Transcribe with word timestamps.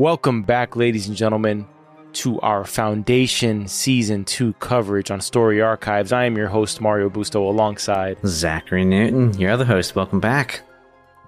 Welcome 0.00 0.44
back, 0.44 0.76
ladies 0.76 1.08
and 1.08 1.14
gentlemen, 1.14 1.66
to 2.14 2.40
our 2.40 2.64
Foundation 2.64 3.68
Season 3.68 4.24
2 4.24 4.54
coverage 4.54 5.10
on 5.10 5.20
Story 5.20 5.60
Archives. 5.60 6.10
I 6.10 6.24
am 6.24 6.38
your 6.38 6.48
host, 6.48 6.80
Mario 6.80 7.10
Busto, 7.10 7.46
alongside 7.46 8.16
Zachary 8.24 8.86
Newton. 8.86 9.38
your 9.38 9.50
other 9.50 9.66
host. 9.66 9.94
Welcome 9.94 10.18
back. 10.18 10.62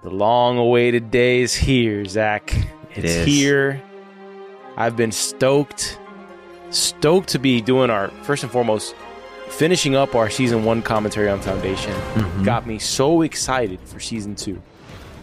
the 0.01 0.09
long 0.09 0.57
awaited 0.57 1.11
day 1.11 1.41
is 1.41 1.53
here, 1.53 2.03
Zach. 2.05 2.51
It 2.95 3.05
it's 3.05 3.13
is. 3.13 3.25
here. 3.27 3.79
I've 4.75 4.97
been 4.97 5.11
stoked, 5.11 5.99
stoked 6.71 7.29
to 7.29 7.37
be 7.37 7.61
doing 7.61 7.91
our, 7.91 8.07
first 8.23 8.41
and 8.41 8.51
foremost, 8.51 8.95
finishing 9.49 9.95
up 9.95 10.15
our 10.15 10.31
Season 10.31 10.63
1 10.65 10.81
commentary 10.81 11.29
on 11.29 11.41
Foundation. 11.41 11.93
Mhm. 12.15 12.43
Got 12.43 12.65
me 12.65 12.79
so 12.79 13.21
excited 13.21 13.77
for 13.85 13.99
Season 13.99 14.33
2. 14.33 14.59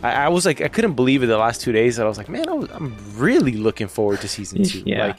I, 0.02 0.12
I 0.24 0.28
was 0.28 0.46
like, 0.46 0.60
I 0.60 0.68
couldn't 0.68 0.94
believe 0.94 1.22
it 1.22 1.26
the 1.26 1.38
last 1.38 1.60
two 1.60 1.72
days 1.72 1.96
that 1.96 2.06
I 2.06 2.08
was 2.08 2.18
like, 2.18 2.28
man, 2.28 2.48
I 2.48 2.52
was, 2.52 2.70
I'm 2.70 2.96
really 3.16 3.52
looking 3.52 3.88
forward 3.88 4.20
to 4.22 4.28
Season 4.28 4.62
2. 4.64 4.82
Yeah. 4.86 5.06
Like, 5.08 5.16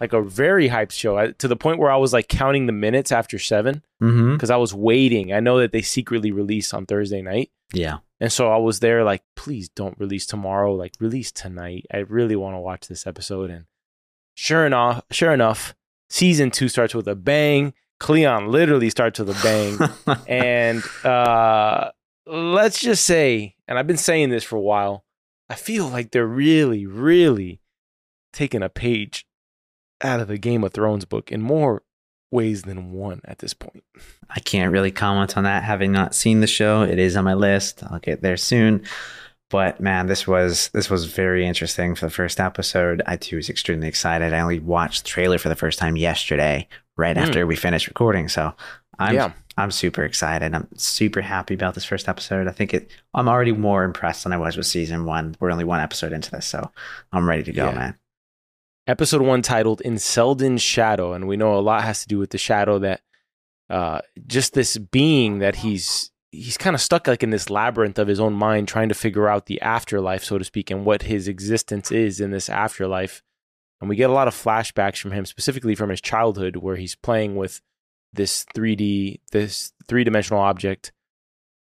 like 0.00 0.12
a 0.12 0.20
very 0.20 0.68
hyped 0.68 0.92
show 0.92 1.16
I, 1.16 1.30
to 1.32 1.48
the 1.48 1.56
point 1.56 1.78
where 1.78 1.90
I 1.90 1.96
was 1.96 2.12
like 2.12 2.28
counting 2.28 2.66
the 2.66 2.72
minutes 2.72 3.10
after 3.12 3.38
seven 3.38 3.82
Mm-hmm. 4.02 4.34
because 4.34 4.50
I 4.50 4.56
was 4.56 4.74
waiting. 4.74 5.32
I 5.32 5.40
know 5.40 5.58
that 5.60 5.72
they 5.72 5.80
secretly 5.80 6.30
release 6.30 6.74
on 6.74 6.84
Thursday 6.84 7.22
night. 7.22 7.50
Yeah. 7.72 7.98
And 8.20 8.30
so 8.30 8.52
I 8.52 8.58
was 8.58 8.80
there 8.80 9.04
like, 9.04 9.22
please 9.36 9.70
don't 9.70 9.98
release 9.98 10.26
tomorrow. 10.26 10.74
Like 10.74 10.92
release 11.00 11.32
tonight. 11.32 11.86
I 11.90 11.98
really 12.00 12.36
want 12.36 12.56
to 12.56 12.60
watch 12.60 12.88
this 12.88 13.06
episode. 13.06 13.48
And 13.50 13.64
sure 14.34 14.66
enough, 14.66 15.02
sure 15.10 15.32
enough, 15.32 15.74
season 16.10 16.50
two 16.50 16.68
starts 16.68 16.94
with 16.94 17.08
a 17.08 17.14
bang. 17.14 17.72
Cleon 18.00 18.48
literally 18.52 18.90
starts 18.90 19.18
with 19.18 19.30
a 19.30 19.42
bang. 19.42 20.18
and 20.28 20.82
uh 21.06 21.90
let's 22.26 22.80
just 22.80 23.04
say, 23.04 23.56
and 23.68 23.78
I've 23.78 23.86
been 23.86 23.96
saying 23.96 24.30
this 24.30 24.44
for 24.44 24.56
a 24.56 24.60
while, 24.60 25.04
I 25.48 25.54
feel 25.54 25.86
like 25.88 26.10
they're 26.10 26.26
really, 26.26 26.86
really 26.86 27.60
taking 28.32 28.62
a 28.62 28.68
page 28.68 29.26
out 30.02 30.20
of 30.20 30.28
the 30.28 30.38
Game 30.38 30.64
of 30.64 30.72
Thrones 30.72 31.04
book 31.04 31.30
in 31.32 31.40
more 31.40 31.82
ways 32.30 32.62
than 32.62 32.92
one 32.92 33.20
at 33.24 33.38
this 33.38 33.54
point. 33.54 33.84
I 34.28 34.40
can't 34.40 34.72
really 34.72 34.90
comment 34.90 35.36
on 35.36 35.44
that 35.44 35.62
having 35.62 35.92
not 35.92 36.14
seen 36.14 36.40
the 36.40 36.46
show. 36.46 36.82
It 36.82 36.98
is 36.98 37.16
on 37.16 37.24
my 37.24 37.34
list. 37.34 37.82
I'll 37.88 38.00
get 38.00 38.22
there 38.22 38.36
soon. 38.36 38.82
But 39.48 39.80
man, 39.80 40.06
this 40.08 40.26
was 40.26 40.70
this 40.74 40.90
was 40.90 41.04
very 41.04 41.46
interesting 41.46 41.94
for 41.94 42.04
the 42.06 42.10
first 42.10 42.40
episode. 42.40 43.00
I 43.06 43.14
too 43.16 43.36
was 43.36 43.48
extremely 43.48 43.86
excited. 43.86 44.32
I 44.34 44.40
only 44.40 44.58
watched 44.58 45.04
the 45.04 45.08
trailer 45.08 45.38
for 45.38 45.48
the 45.48 45.54
first 45.54 45.78
time 45.78 45.96
yesterday, 45.96 46.66
right 46.96 47.16
Mm. 47.16 47.22
after 47.22 47.46
we 47.46 47.54
finished 47.54 47.86
recording. 47.86 48.28
So 48.28 48.52
I'm 48.98 49.14
yeah. 49.14 49.32
I'm 49.58 49.70
super 49.70 50.04
excited. 50.04 50.54
I'm 50.54 50.68
super 50.76 51.22
happy 51.22 51.54
about 51.54 51.74
this 51.74 51.84
first 51.84 52.08
episode. 52.08 52.46
I 52.46 52.52
think 52.52 52.74
it 52.74 52.90
I'm 53.14 53.28
already 53.28 53.52
more 53.52 53.84
impressed 53.84 54.24
than 54.24 54.32
I 54.32 54.36
was 54.38 54.56
with 54.56 54.66
season 54.66 55.04
one. 55.06 55.34
We're 55.40 55.50
only 55.50 55.64
one 55.64 55.80
episode 55.80 56.12
into 56.12 56.30
this, 56.30 56.46
so 56.46 56.70
I'm 57.12 57.26
ready 57.28 57.42
to 57.44 57.52
go, 57.52 57.66
Yeah. 57.66 57.74
man. 57.74 57.98
episode 58.86 59.22
one 59.22 59.42
titled 59.42 59.80
in 59.80 59.98
Seldon's 59.98 60.62
shadow 60.62 61.12
and 61.12 61.26
we 61.26 61.36
know 61.36 61.56
a 61.56 61.60
lot 61.60 61.84
has 61.84 62.02
to 62.02 62.08
do 62.08 62.18
with 62.18 62.30
the 62.30 62.38
shadow 62.38 62.78
that 62.78 63.00
uh 63.68 64.00
just 64.26 64.54
this 64.54 64.76
being 64.78 65.38
that 65.40 65.56
he's 65.56 66.12
he's 66.30 66.56
kind 66.56 66.74
of 66.76 66.80
stuck 66.80 67.06
like 67.08 67.22
in 67.24 67.30
this 67.30 67.50
labyrinth 67.50 67.98
of 67.98 68.06
his 68.06 68.20
own 68.20 68.32
mind 68.34 68.68
trying 68.68 68.88
to 68.88 68.94
figure 68.94 69.26
out 69.28 69.46
the 69.46 69.60
afterlife 69.60 70.22
so 70.22 70.38
to 70.38 70.44
speak 70.44 70.70
and 70.70 70.84
what 70.84 71.02
his 71.02 71.26
existence 71.26 71.90
is 71.90 72.20
in 72.20 72.30
this 72.30 72.48
afterlife 72.48 73.22
and 73.80 73.90
we 73.90 73.96
get 73.96 74.08
a 74.10 74.12
lot 74.12 74.28
of 74.28 74.34
flashbacks 74.34 74.98
from 75.00 75.10
him 75.10 75.24
specifically 75.26 75.74
from 75.74 75.90
his 75.90 76.00
childhood 76.00 76.54
where 76.56 76.76
he's 76.76 76.94
playing 76.94 77.34
with 77.34 77.60
this 78.16 78.44
3D 78.54 79.20
this 79.32 79.72
three-dimensional 79.88 80.40
object 80.42 80.92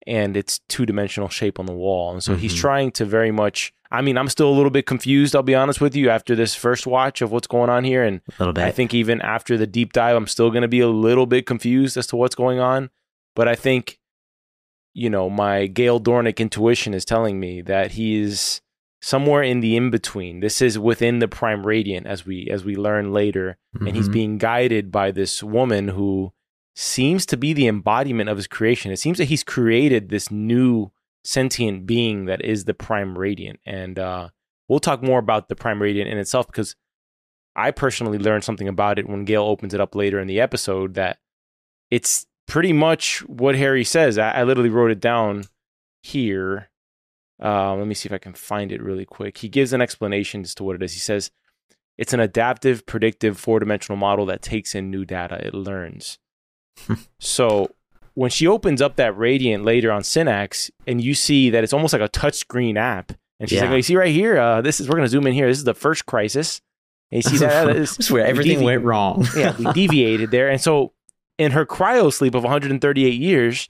and 0.07 0.35
its 0.35 0.59
two-dimensional 0.67 1.29
shape 1.29 1.59
on 1.59 1.65
the 1.67 1.73
wall 1.73 2.11
and 2.11 2.23
so 2.23 2.35
he's 2.35 2.53
Mhm. 2.53 2.59
trying 2.59 2.91
to 2.91 3.05
very 3.05 3.31
much 3.31 3.71
I 3.91 4.01
mean 4.01 4.17
I'm 4.17 4.29
still 4.29 4.49
a 4.49 4.55
little 4.55 4.71
bit 4.71 4.85
confused 4.85 5.35
I'll 5.35 5.43
be 5.43 5.55
honest 5.55 5.79
with 5.81 5.95
you 5.95 6.09
after 6.09 6.35
this 6.35 6.55
first 6.55 6.87
watch 6.87 7.21
of 7.21 7.31
what's 7.31 7.47
going 7.47 7.69
on 7.69 7.83
here 7.83 8.03
and 8.03 8.21
A 8.27 8.31
little 8.39 8.53
bit. 8.53 8.63
I 8.63 8.71
think 8.71 8.93
even 8.93 9.21
after 9.21 9.57
the 9.57 9.67
deep 9.67 9.93
dive, 9.93 10.15
I'm 10.15 10.27
still 10.27 10.49
going 10.49 10.63
to 10.63 10.67
be 10.67 10.79
a 10.79 10.87
little 10.87 11.25
bit 11.25 11.45
confused 11.45 11.97
as 11.97 12.07
to 12.07 12.15
what's 12.15 12.35
going 12.35 12.59
on. 12.59 12.89
But 13.35 13.47
I 13.47 13.55
think, 13.55 13.99
you 14.93 15.09
know, 15.09 15.29
my 15.29 15.67
Gaal 15.67 16.01
Dornick 16.01 16.39
intuition 16.39 16.93
is 16.93 17.05
telling 17.05 17.39
me 17.39 17.61
that 17.61 17.91
he's 17.91 18.61
somewhere 19.01 19.41
in 19.43 19.59
the 19.61 19.75
in 19.75 19.89
between. 19.89 20.39
This 20.41 20.61
is 20.61 20.77
within 20.77 21.19
the 21.19 21.27
Prime 21.27 21.65
Radiant, 21.65 22.05
as 22.07 22.25
we 22.25 22.47
as 22.51 22.63
we 22.63 22.75
learn 22.75 23.11
later, 23.11 23.57
and 23.79 23.95
he's 23.95 24.09
Mhm. 24.09 24.13
being 24.13 24.37
guided 24.37 24.91
by 24.91 25.11
this 25.11 25.41
woman 25.43 25.89
who 25.89 26.33
seems 26.75 27.25
to 27.25 27.37
be 27.37 27.51
the 27.53 27.67
embodiment 27.67 28.29
of 28.29 28.37
his 28.37 28.47
creation. 28.47 28.91
It 28.91 28.97
seems 28.97 29.17
that 29.17 29.25
he's 29.25 29.43
created 29.43 30.09
this 30.09 30.31
new 30.31 30.91
sentient 31.23 31.85
being 31.85 32.25
that 32.25 32.43
is 32.43 32.65
the 32.65 32.73
Prime 32.73 33.17
Radiant, 33.17 33.59
and 33.65 33.99
uh, 33.99 34.29
we'll 34.69 34.79
talk 34.79 35.03
more 35.03 35.19
about 35.19 35.49
the 35.49 35.55
Prime 35.55 35.81
Radiant 35.81 36.09
in 36.09 36.17
itself 36.17 36.47
because 36.47 36.75
I 37.55 37.71
personally 37.71 38.17
learned 38.17 38.43
something 38.45 38.67
about 38.69 38.97
it 38.99 39.09
when 39.09 39.25
Gaal 39.25 39.47
opens 39.47 39.73
it 39.73 39.81
up 39.81 39.93
later 39.95 40.19
in 40.19 40.27
the 40.27 40.39
episode 40.39 40.93
that 40.93 41.17
it's 41.91 42.25
pretty 42.47 42.71
much 42.73 43.19
what 43.27 43.57
Hari 43.57 43.83
says. 43.83 44.17
I, 44.17 44.31
I 44.31 44.43
literally 44.43 44.69
wrote 44.69 44.89
it 44.91 45.01
down 45.01 45.43
here. 46.01 46.69
Uh, 47.41 47.75
let 47.75 47.87
me 47.87 47.93
see 47.95 48.07
if 48.07 48.13
I 48.13 48.17
can 48.19 48.33
find 48.33 48.71
it 48.71 48.81
really 48.81 49.05
quick. 49.05 49.39
He 49.39 49.49
gives 49.49 49.73
an 49.73 49.81
explanation 49.81 50.41
as 50.41 50.53
to 50.55 50.63
what 50.63 50.75
it 50.75 50.83
is. 50.83 50.93
He 50.93 50.99
says 50.99 51.31
it's 51.97 52.13
an 52.13 52.19
adaptive, 52.19 52.85
predictive, 52.85 53.39
four 53.39 53.59
dimensional 53.59 53.97
model 53.97 54.25
that 54.27 54.41
takes 54.41 54.75
in 54.75 54.91
new 54.91 55.05
data. 55.05 55.45
It 55.45 55.53
learns. 55.53 56.19
so 57.19 57.69
when 58.13 58.29
she 58.29 58.47
opens 58.47 58.81
up 58.81 58.95
that 58.97 59.17
Radiant 59.17 59.63
later 59.63 59.91
on 59.91 60.03
Synnax, 60.03 60.69
and 60.87 61.01
you 61.01 61.13
see 61.13 61.49
that 61.49 61.63
it's 61.63 61.73
almost 61.73 61.93
like 61.93 62.01
a 62.01 62.09
touchscreen 62.09 62.75
app, 62.77 63.11
and 63.39 63.49
she's 63.49 63.57
Yeah. 63.57 63.63
like, 63.65 63.71
"Oh, 63.71 63.75
you 63.77 63.81
see 63.81 63.95
right 63.95 64.13
here, 64.13 64.37
uh, 64.37 64.61
this 64.61 64.79
is 64.79 64.87
we're 64.89 64.95
gonna 64.95 65.07
zoom 65.07 65.27
in 65.27 65.33
here. 65.33 65.47
This 65.47 65.57
is 65.57 65.63
the 65.63 65.73
first 65.73 66.05
crisis." 66.05 66.61
And 67.11 67.23
you 67.23 67.29
see 67.29 67.37
that 67.39 67.73
this 67.73 67.97
is 67.99 68.11
where 68.11 68.25
everything 68.25 68.53
devi- 68.59 68.65
went 68.65 68.83
wrong. 68.83 69.25
yeah, 69.35 69.55
we 69.57 69.65
deviated 69.73 70.31
there. 70.31 70.49
And 70.49 70.61
so 70.61 70.93
in 71.37 71.51
her 71.51 71.65
cryo 71.65 72.11
sleep 72.13 72.35
of 72.35 72.43
138 72.43 73.19
years, 73.19 73.67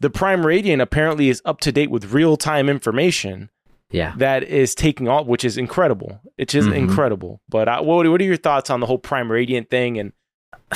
the 0.00 0.10
Prime 0.10 0.44
Radiant 0.44 0.82
apparently 0.82 1.28
is 1.28 1.40
up 1.44 1.60
to 1.60 1.72
date 1.72 1.90
with 1.90 2.12
real 2.12 2.36
time 2.36 2.68
information 2.68 3.50
yeah. 3.90 4.14
that 4.18 4.42
is 4.42 4.74
taking 4.74 5.08
off, 5.08 5.26
which 5.26 5.44
is 5.44 5.56
incredible. 5.56 6.20
It's 6.36 6.52
just 6.52 6.68
Mhm. 6.68 6.76
incredible. 6.76 7.40
But 7.48 7.68
uh, 7.68 7.82
what, 7.82 8.06
what 8.08 8.20
are 8.20 8.24
your 8.24 8.36
thoughts 8.36 8.68
on 8.70 8.80
the 8.80 8.86
whole 8.86 8.98
Prime 8.98 9.30
Radiant 9.32 9.70
thing? 9.70 9.98
And 9.98 10.12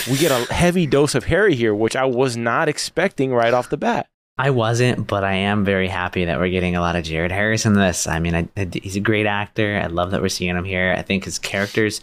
we 0.08 0.16
get 0.16 0.30
a 0.30 0.52
heavy 0.52 0.86
dose 0.86 1.14
of 1.14 1.26
Hari 1.26 1.54
here, 1.54 1.74
which 1.74 1.96
I 1.96 2.04
was 2.04 2.36
not 2.36 2.68
expecting 2.68 3.32
right 3.32 3.52
off 3.52 3.68
the 3.70 3.76
bat. 3.76 4.06
I 4.38 4.48
wasn't, 4.50 5.06
but 5.06 5.22
I 5.22 5.34
am 5.34 5.66
very 5.66 5.88
happy 5.88 6.24
that 6.24 6.38
we're 6.38 6.48
getting 6.48 6.74
a 6.74 6.80
lot 6.80 6.96
of 6.96 7.04
Jared 7.04 7.30
Harris 7.30 7.66
in 7.66 7.74
this. 7.74 8.06
I 8.06 8.20
mean, 8.20 8.34
I, 8.34 8.48
I- 8.56 8.68
he's 8.72 8.96
a 8.96 9.00
great 9.00 9.26
actor. 9.26 9.78
I 9.82 9.88
love 9.88 10.12
that 10.12 10.22
we're 10.22 10.30
seeing 10.30 10.56
him 10.56 10.64
here. 10.64 10.94
I 10.96 11.02
think 11.02 11.24
his 11.24 11.38
character's 11.38 12.00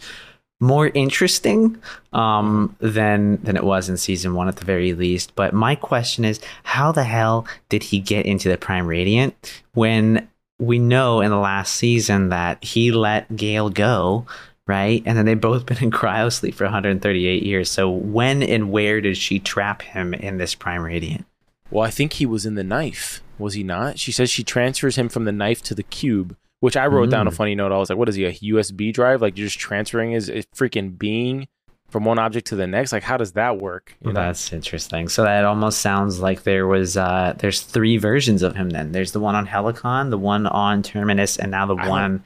more 0.60 0.88
interesting 0.88 1.80
um, 2.12 2.76
than 2.80 3.36
than 3.42 3.56
it 3.56 3.64
was 3.64 3.88
in 3.88 3.96
season 3.96 4.34
one 4.34 4.48
at 4.48 4.56
the 4.56 4.64
very 4.64 4.92
least. 4.92 5.34
But 5.34 5.54
my 5.54 5.74
question 5.74 6.24
is, 6.24 6.40
how 6.64 6.92
the 6.92 7.04
hell 7.04 7.46
did 7.68 7.84
he 7.84 8.00
get 8.00 8.26
into 8.26 8.48
the 8.48 8.58
Prime 8.58 8.86
Radiant 8.86 9.62
when 9.74 10.28
we 10.58 10.78
know 10.78 11.20
in 11.20 11.30
the 11.30 11.36
last 11.36 11.74
season 11.74 12.30
that 12.30 12.62
he 12.64 12.90
let 12.90 13.28
Gaal 13.30 13.72
go? 13.72 14.26
Right, 14.66 15.02
and 15.06 15.16
then 15.16 15.24
they've 15.24 15.40
both 15.40 15.64
been 15.64 15.82
in 15.82 15.90
cryo 15.90 16.30
sleep 16.30 16.54
for 16.54 16.64
138 16.64 17.42
years. 17.42 17.70
So 17.70 17.88
when 17.88 18.42
and 18.42 18.70
where 18.70 19.00
did 19.00 19.16
she 19.16 19.38
trap 19.38 19.80
him 19.80 20.12
in 20.12 20.36
this 20.36 20.54
Prime 20.54 20.82
Radiant? 20.82 21.24
Well, 21.70 21.86
I 21.86 21.90
think 21.90 22.14
he 22.14 22.26
was 22.26 22.44
in 22.44 22.54
the 22.54 22.64
knife, 22.64 23.22
was 23.38 23.54
he 23.54 23.62
not? 23.62 23.98
She 23.98 24.12
says 24.12 24.30
she 24.30 24.44
transfers 24.44 24.96
him 24.96 25.08
from 25.08 25.24
the 25.24 25.32
knife 25.32 25.62
to 25.62 25.74
the 25.74 25.82
cube, 25.82 26.36
which 26.60 26.76
I 26.76 26.86
wrote 26.86 27.10
down 27.10 27.26
a 27.26 27.30
Mm. 27.30 27.34
funny 27.34 27.54
note. 27.54 27.72
I 27.72 27.78
was 27.78 27.88
like, 27.90 27.98
what 27.98 28.08
is 28.08 28.14
he, 28.16 28.24
a 28.24 28.32
USB 28.32 28.92
drive? 28.92 29.22
Like 29.22 29.36
you're 29.38 29.46
just 29.46 29.58
transferring 29.58 30.10
his, 30.12 30.26
his 30.26 30.46
freaking 30.56 30.98
being 30.98 31.46
from 31.88 32.04
one 32.04 32.18
object 32.18 32.46
to 32.48 32.56
the 32.56 32.66
next? 32.66 32.92
Like, 32.92 33.02
how 33.02 33.16
does 33.16 33.32
that 33.32 33.58
work? 33.58 33.94
You 34.02 34.12
know? 34.12 34.20
That's 34.20 34.52
interesting. 34.52 35.08
So 35.08 35.22
that 35.24 35.44
almost 35.44 35.80
sounds 35.80 36.20
like 36.20 36.42
there 36.42 36.66
was 36.66 36.96
uh 36.96 37.34
there's 37.38 37.60
three 37.62 37.96
versions 37.96 38.42
of 38.42 38.56
him 38.56 38.70
then. 38.70 38.92
There's 38.92 39.12
the 39.12 39.20
one 39.20 39.34
on 39.34 39.46
Helicon, 39.46 40.10
the 40.10 40.18
one 40.18 40.46
on 40.46 40.82
Terminus, 40.82 41.36
and 41.38 41.50
now 41.50 41.66
the 41.66 41.76
I 41.76 41.88
one 41.88 42.24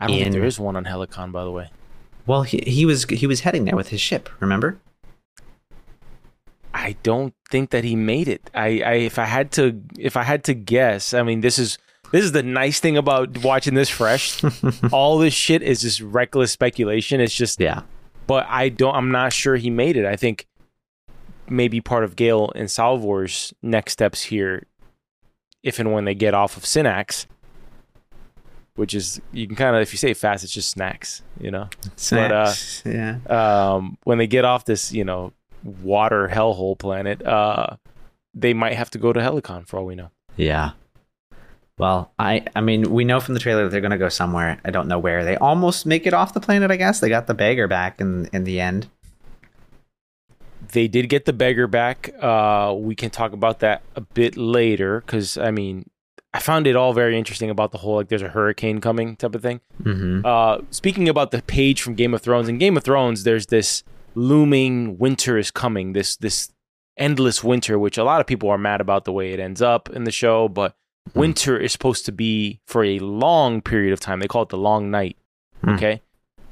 I 0.00 0.06
don't 0.06 0.16
think 0.18 0.32
there 0.32 0.44
is 0.44 0.58
one 0.60 0.76
on 0.76 0.84
Helicon, 0.84 1.32
by 1.32 1.42
the 1.44 1.50
way. 1.50 1.70
well 2.26 2.42
he, 2.44 2.62
he 2.66 2.84
was 2.86 3.04
he 3.04 3.26
was 3.26 3.40
heading 3.40 3.64
there 3.64 3.74
with 3.76 3.88
his 3.88 4.00
ship, 4.00 4.28
remember? 4.40 4.78
I 6.74 6.96
don't 7.02 7.34
think 7.50 7.70
that 7.70 7.84
he 7.84 7.96
made 7.96 8.28
it. 8.28 8.50
I, 8.54 8.80
I 8.84 8.92
if 8.94 9.18
I 9.18 9.26
had 9.26 9.52
to 9.52 9.80
if 9.98 10.16
I 10.16 10.22
had 10.22 10.44
to 10.44 10.54
guess, 10.54 11.12
I 11.14 11.22
mean 11.22 11.40
this 11.40 11.58
is 11.58 11.78
this 12.12 12.24
is 12.24 12.32
the 12.32 12.42
nice 12.42 12.78
thing 12.80 12.96
about 12.96 13.38
watching 13.42 13.74
this 13.74 13.88
fresh. 13.88 14.42
All 14.92 15.18
this 15.18 15.34
shit 15.34 15.62
is 15.62 15.80
just 15.80 16.00
reckless 16.00 16.52
speculation. 16.52 17.20
It's 17.20 17.34
just 17.34 17.60
Yeah. 17.60 17.82
but 18.26 18.46
I 18.48 18.68
don't 18.68 18.94
I'm 18.94 19.10
not 19.10 19.32
sure 19.32 19.56
he 19.56 19.70
made 19.70 19.96
it. 19.96 20.06
I 20.06 20.16
think 20.16 20.46
maybe 21.48 21.80
part 21.80 22.04
of 22.04 22.14
Gaal 22.16 22.52
and 22.54 22.70
Salvor's 22.70 23.52
next 23.62 23.92
steps 23.94 24.22
here 24.22 24.66
if 25.62 25.78
and 25.78 25.92
when 25.92 26.04
they 26.04 26.14
get 26.14 26.34
off 26.34 26.56
of 26.56 26.64
Synnax 26.64 27.26
which 28.74 28.94
is 28.94 29.20
you 29.32 29.46
can 29.46 29.54
kind 29.56 29.76
of 29.76 29.82
if 29.82 29.92
you 29.92 29.98
say 29.98 30.14
fast 30.14 30.44
it's 30.44 30.52
just 30.52 30.70
snacks, 30.70 31.22
you 31.38 31.50
know. 31.50 31.68
Snacks. 31.96 32.82
yeah. 32.86 33.18
um, 33.28 33.98
when 34.04 34.18
they 34.18 34.26
get 34.26 34.44
off 34.44 34.64
this, 34.64 34.92
you 34.92 35.04
know, 35.04 35.32
water 35.62 36.28
hellhole 36.32 36.78
planet, 36.78 37.24
uh, 37.24 37.76
they 38.34 38.54
might 38.54 38.74
have 38.74 38.88
to 38.90 38.98
go 38.98 39.12
to 39.12 39.20
Helicon 39.20 39.66
for 39.66 39.78
all 39.78 39.84
we 39.84 39.94
know. 39.94 40.10
Yeah. 40.36 40.70
Well, 41.82 42.12
I 42.16 42.44
I 42.54 42.60
mean, 42.60 42.92
we 42.92 43.04
know 43.04 43.18
from 43.18 43.34
the 43.34 43.40
trailer 43.40 43.64
that 43.64 43.70
they're 43.70 43.80
going 43.80 43.90
to 43.90 43.98
go 43.98 44.08
somewhere. 44.08 44.60
I 44.64 44.70
don't 44.70 44.86
know 44.86 45.00
where. 45.00 45.24
They 45.24 45.36
almost 45.36 45.84
make 45.84 46.06
it 46.06 46.14
off 46.14 46.32
the 46.32 46.38
planet, 46.38 46.70
I 46.70 46.76
guess. 46.76 47.00
They 47.00 47.08
got 47.08 47.26
the 47.26 47.34
beggar 47.34 47.66
back 47.66 48.00
in 48.00 48.30
in 48.32 48.44
the 48.44 48.60
end. 48.60 48.86
They 50.70 50.86
did 50.86 51.08
get 51.08 51.24
the 51.24 51.32
beggar 51.32 51.66
back. 51.66 52.14
Uh, 52.20 52.72
we 52.78 52.94
can 52.94 53.10
talk 53.10 53.32
about 53.32 53.58
that 53.58 53.82
a 53.96 54.00
bit 54.00 54.36
later 54.36 55.00
because 55.00 55.36
I 55.36 55.50
mean, 55.50 55.90
I 56.32 56.38
found 56.38 56.68
it 56.68 56.76
all 56.76 56.92
very 56.92 57.18
interesting 57.18 57.50
about 57.50 57.72
the 57.72 57.78
whole 57.78 57.96
like 57.96 58.06
there's 58.06 58.22
a 58.22 58.28
hurricane 58.28 58.80
coming 58.80 59.16
type 59.16 59.34
of 59.34 59.42
thing. 59.42 59.60
Mm-hmm. 59.82 60.24
Uh, 60.24 60.58
speaking 60.70 61.08
about 61.08 61.32
the 61.32 61.42
page 61.42 61.82
from 61.82 61.96
Game 61.96 62.14
of 62.14 62.22
Thrones, 62.22 62.48
in 62.48 62.58
Game 62.58 62.76
of 62.76 62.84
Thrones, 62.84 63.24
there's 63.24 63.46
this 63.46 63.82
looming 64.14 64.98
winter 64.98 65.36
is 65.36 65.50
coming. 65.50 65.94
This 65.94 66.14
this 66.14 66.52
endless 66.96 67.42
winter, 67.42 67.76
which 67.76 67.98
a 67.98 68.04
lot 68.04 68.20
of 68.20 68.28
people 68.28 68.48
are 68.50 68.58
mad 68.58 68.80
about 68.80 69.04
the 69.04 69.12
way 69.12 69.32
it 69.32 69.40
ends 69.40 69.60
up 69.60 69.90
in 69.90 70.04
the 70.04 70.12
show, 70.12 70.48
but 70.48 70.76
Winter 71.14 71.58
is 71.58 71.72
supposed 71.72 72.06
to 72.06 72.12
be 72.12 72.60
for 72.66 72.84
a 72.84 72.98
long 73.00 73.60
period 73.60 73.92
of 73.92 74.00
time. 74.00 74.20
They 74.20 74.28
call 74.28 74.42
it 74.42 74.48
the 74.48 74.56
long 74.58 74.90
night. 74.90 75.16
Hmm. 75.62 75.70
Okay. 75.70 76.02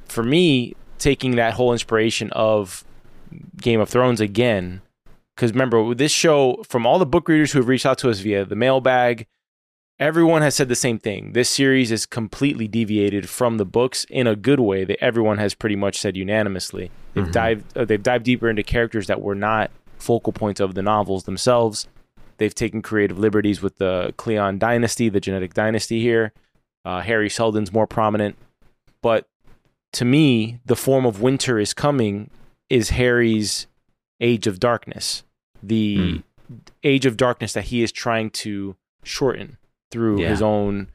For 0.07 0.23
me, 0.23 0.75
taking 0.99 1.37
that 1.37 1.55
whole 1.55 1.73
inspiration 1.73 2.31
of 2.33 2.85
Game 3.61 3.81
of 3.81 3.89
Thrones 3.89 4.21
again, 4.21 4.83
because 5.35 5.53
remember, 5.53 5.95
this 5.95 6.13
show, 6.13 6.63
from 6.69 6.85
all 6.87 6.99
the 6.99 7.07
book 7.07 7.29
readers 7.29 7.53
who 7.53 7.59
have 7.61 7.69
reached 7.69 7.87
out 7.87 7.99
to 7.99 8.11
us 8.11 8.19
via 8.21 8.45
the 8.45 8.57
mailbag, 8.57 9.27
everyone 9.99 10.43
has 10.43 10.55
said 10.55 10.69
the 10.69 10.75
same 10.75 10.99
thing. 10.99 11.33
This 11.33 11.49
series 11.49 11.91
is 11.91 12.05
completely 12.05 12.67
deviated 12.69 13.29
from 13.29 13.57
the 13.57 13.65
books 13.65 14.05
in 14.11 14.27
a 14.27 14.37
good 14.37 14.61
way 14.61 14.85
that 14.85 15.03
everyone 15.03 15.39
has 15.39 15.55
pretty 15.55 15.77
much 15.77 15.99
said 15.99 16.17
unanimously. 16.17 16.91
They've 17.15 17.25
Mhm. 17.25 17.33
dived 17.33 17.77
uh, 17.79 17.85
they've 17.85 18.03
dived 18.03 18.25
deeper 18.25 18.51
into 18.51 18.63
characters 18.63 19.07
that 19.07 19.21
were 19.23 19.35
not 19.35 19.71
focal 19.99 20.33
points 20.33 20.61
of 20.61 20.75
the 20.75 20.83
novels 20.83 21.25
themselves. 21.25 21.87
They've 22.41 22.55
taken 22.55 22.81
creative 22.81 23.19
liberties 23.19 23.61
with 23.61 23.77
the 23.77 24.15
Cleon 24.17 24.59
dynasty, 24.59 25.11
the 25.11 25.21
genetic 25.21 25.53
dynasty 25.53 26.01
here. 26.01 26.33
Uh, 26.87 27.03
Hari 27.03 27.29
Seldon's 27.29 27.71
more 27.73 27.87
prominent, 27.87 28.37
but 29.03 29.29
to 29.93 30.07
me, 30.07 30.59
the 30.65 30.75
form 30.75 31.05
of 31.05 31.21
winter 31.21 31.59
is 31.59 31.75
coming 31.75 32.31
is 32.71 32.91
Hari's 32.91 33.67
age 34.21 34.47
of 34.47 34.59
darkness, 34.59 35.23
the 35.63 36.23
Hmm. 36.49 36.57
age 36.83 37.05
of 37.05 37.19
darkness 37.19 37.53
that 37.53 37.65
he 37.65 37.83
is 37.83 37.93
trying 37.93 38.31
to 38.31 38.75
shorten 39.03 39.59
through 39.91 40.23
Yeah. 40.23 40.31
his 40.31 40.41
own 40.41 40.89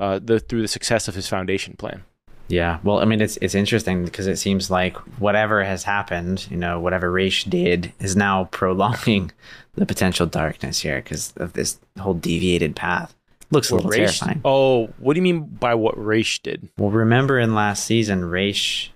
uh, 0.00 0.18
the 0.22 0.40
through 0.40 0.62
the 0.62 0.68
success 0.68 1.08
of 1.08 1.14
his 1.14 1.28
foundation 1.28 1.74
plan. 1.76 2.04
Yeah, 2.48 2.78
well, 2.84 3.00
I 3.00 3.04
mean, 3.04 3.20
it's 3.20 3.36
it's 3.38 3.54
interesting 3.54 4.04
because 4.04 4.26
it 4.26 4.36
seems 4.36 4.70
like 4.70 4.96
whatever 5.18 5.64
has 5.64 5.82
happened, 5.82 6.46
you 6.50 6.56
know, 6.56 6.78
whatever 6.78 7.10
Raych 7.12 7.48
did 7.50 7.92
is 7.98 8.14
now 8.16 8.44
prolonging 8.52 9.32
the 9.74 9.86
potential 9.86 10.26
darkness 10.26 10.80
here 10.80 10.96
because 10.96 11.32
of 11.36 11.54
this 11.54 11.78
whole 11.98 12.14
deviated 12.14 12.76
path. 12.76 13.14
Looks 13.50 13.70
a 13.70 13.76
little 13.76 13.90
Raish- 13.90 14.18
terrifying. 14.18 14.40
Oh, 14.44 14.86
what 14.98 15.14
do 15.14 15.18
you 15.18 15.22
mean 15.22 15.44
by 15.44 15.74
what 15.74 15.96
Raych 15.96 16.42
did? 16.42 16.68
Well, 16.78 16.90
remember 16.90 17.38
in 17.38 17.54
last 17.54 17.84
season, 17.84 18.22
Raych 18.22 18.90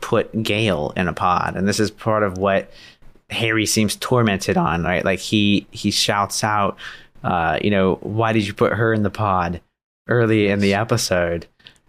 put 0.00 0.32
Gaal 0.32 0.96
in 0.96 1.08
a 1.08 1.12
pod, 1.12 1.56
and 1.56 1.66
this 1.68 1.80
is 1.80 1.90
part 1.90 2.22
of 2.22 2.38
what 2.38 2.70
Hari 3.30 3.66
seems 3.66 3.96
tormented 3.96 4.56
on, 4.56 4.84
right? 4.84 5.04
Like 5.04 5.18
he 5.18 5.66
he 5.70 5.90
shouts 5.90 6.44
out, 6.44 6.78
uh, 7.24 7.58
you 7.62 7.70
know, 7.70 7.96
why 7.96 8.32
did 8.32 8.46
you 8.46 8.54
put 8.54 8.72
her 8.72 8.92
in 8.94 9.02
the 9.02 9.10
pod 9.10 9.60
early 10.08 10.48
in 10.48 10.60
the 10.60 10.74
episode? 10.74 11.46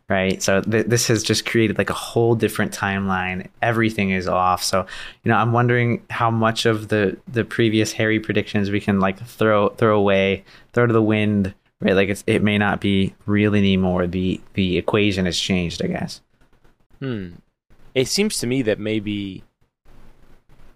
Right. 0.10 0.42
So 0.42 0.62
th- 0.62 0.86
this 0.86 1.08
has 1.08 1.22
just 1.22 1.46
created 1.46 1.78
like 1.78 1.90
a 1.90 1.94
whole 1.94 2.34
different 2.34 2.72
timeline. 2.72 3.48
Everything 3.62 4.12
is 4.12 4.26
off. 4.26 4.64
So, 4.64 4.86
you 5.24 5.30
know, 5.30 5.36
I'm 5.36 5.52
wondering 5.52 6.02
how 6.10 6.32
much 6.32 6.66
of 6.66 6.88
the 6.88 7.18
the 7.28 7.44
previous 7.44 7.92
Hari 7.92 8.22
predictions 8.22 8.72
we 8.72 8.80
can 8.80 9.02
like 9.02 9.20
throw 9.20 9.70
throw 9.70 9.98
away, 9.98 10.46
throw 10.72 10.88
to 10.88 10.94
the 10.94 11.02
wind, 11.02 11.54
right? 11.82 11.94
Like 11.94 12.08
it's 12.08 12.24
it 12.26 12.42
may 12.42 12.58
not 12.58 12.80
be 12.80 13.16
real 13.26 13.54
anymore. 13.54 14.08
The 14.08 14.40
the 14.54 14.78
equation 14.78 15.26
has 15.26 15.38
changed, 15.38 15.84
I 15.84 15.88
guess. 15.88 16.22
Hmm. 17.02 17.32
It 17.94 18.08
seems 18.08 18.38
to 18.40 18.48
me 18.48 18.62
that 18.62 18.80
maybe 18.80 19.44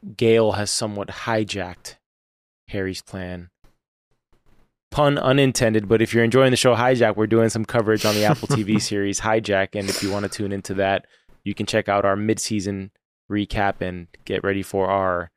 Gaal 0.05 0.55
has 0.55 0.71
somewhat 0.71 1.07
hijacked 1.07 1.95
Hari's 2.67 3.01
plan. 3.01 3.49
Pun 4.91 5.17
unintended, 5.17 5.87
but 5.87 6.01
if 6.01 6.13
you're 6.13 6.23
enjoying 6.23 6.51
the 6.51 6.57
show 6.57 6.75
Hijack, 6.75 7.15
we're 7.15 7.25
doing 7.25 7.49
some 7.49 7.63
coverage 7.63 8.05
on 8.05 8.13
the 8.13 8.25
Apple 8.25 8.49
TV 8.49 8.79
series 8.81 9.21
Hijack. 9.21 9.69
And 9.73 9.89
if 9.89 10.03
you 10.03 10.11
want 10.11 10.23
to 10.23 10.29
tune 10.29 10.51
into 10.51 10.73
that, 10.75 11.07
you 11.43 11.53
can 11.53 11.65
check 11.65 11.87
out 11.87 12.03
our 12.03 12.17
mid 12.17 12.39
season 12.39 12.91
recap 13.31 13.79
and 13.79 14.07
get 14.25 14.43
ready 14.43 14.61
for 14.61 14.89
our 14.89 15.31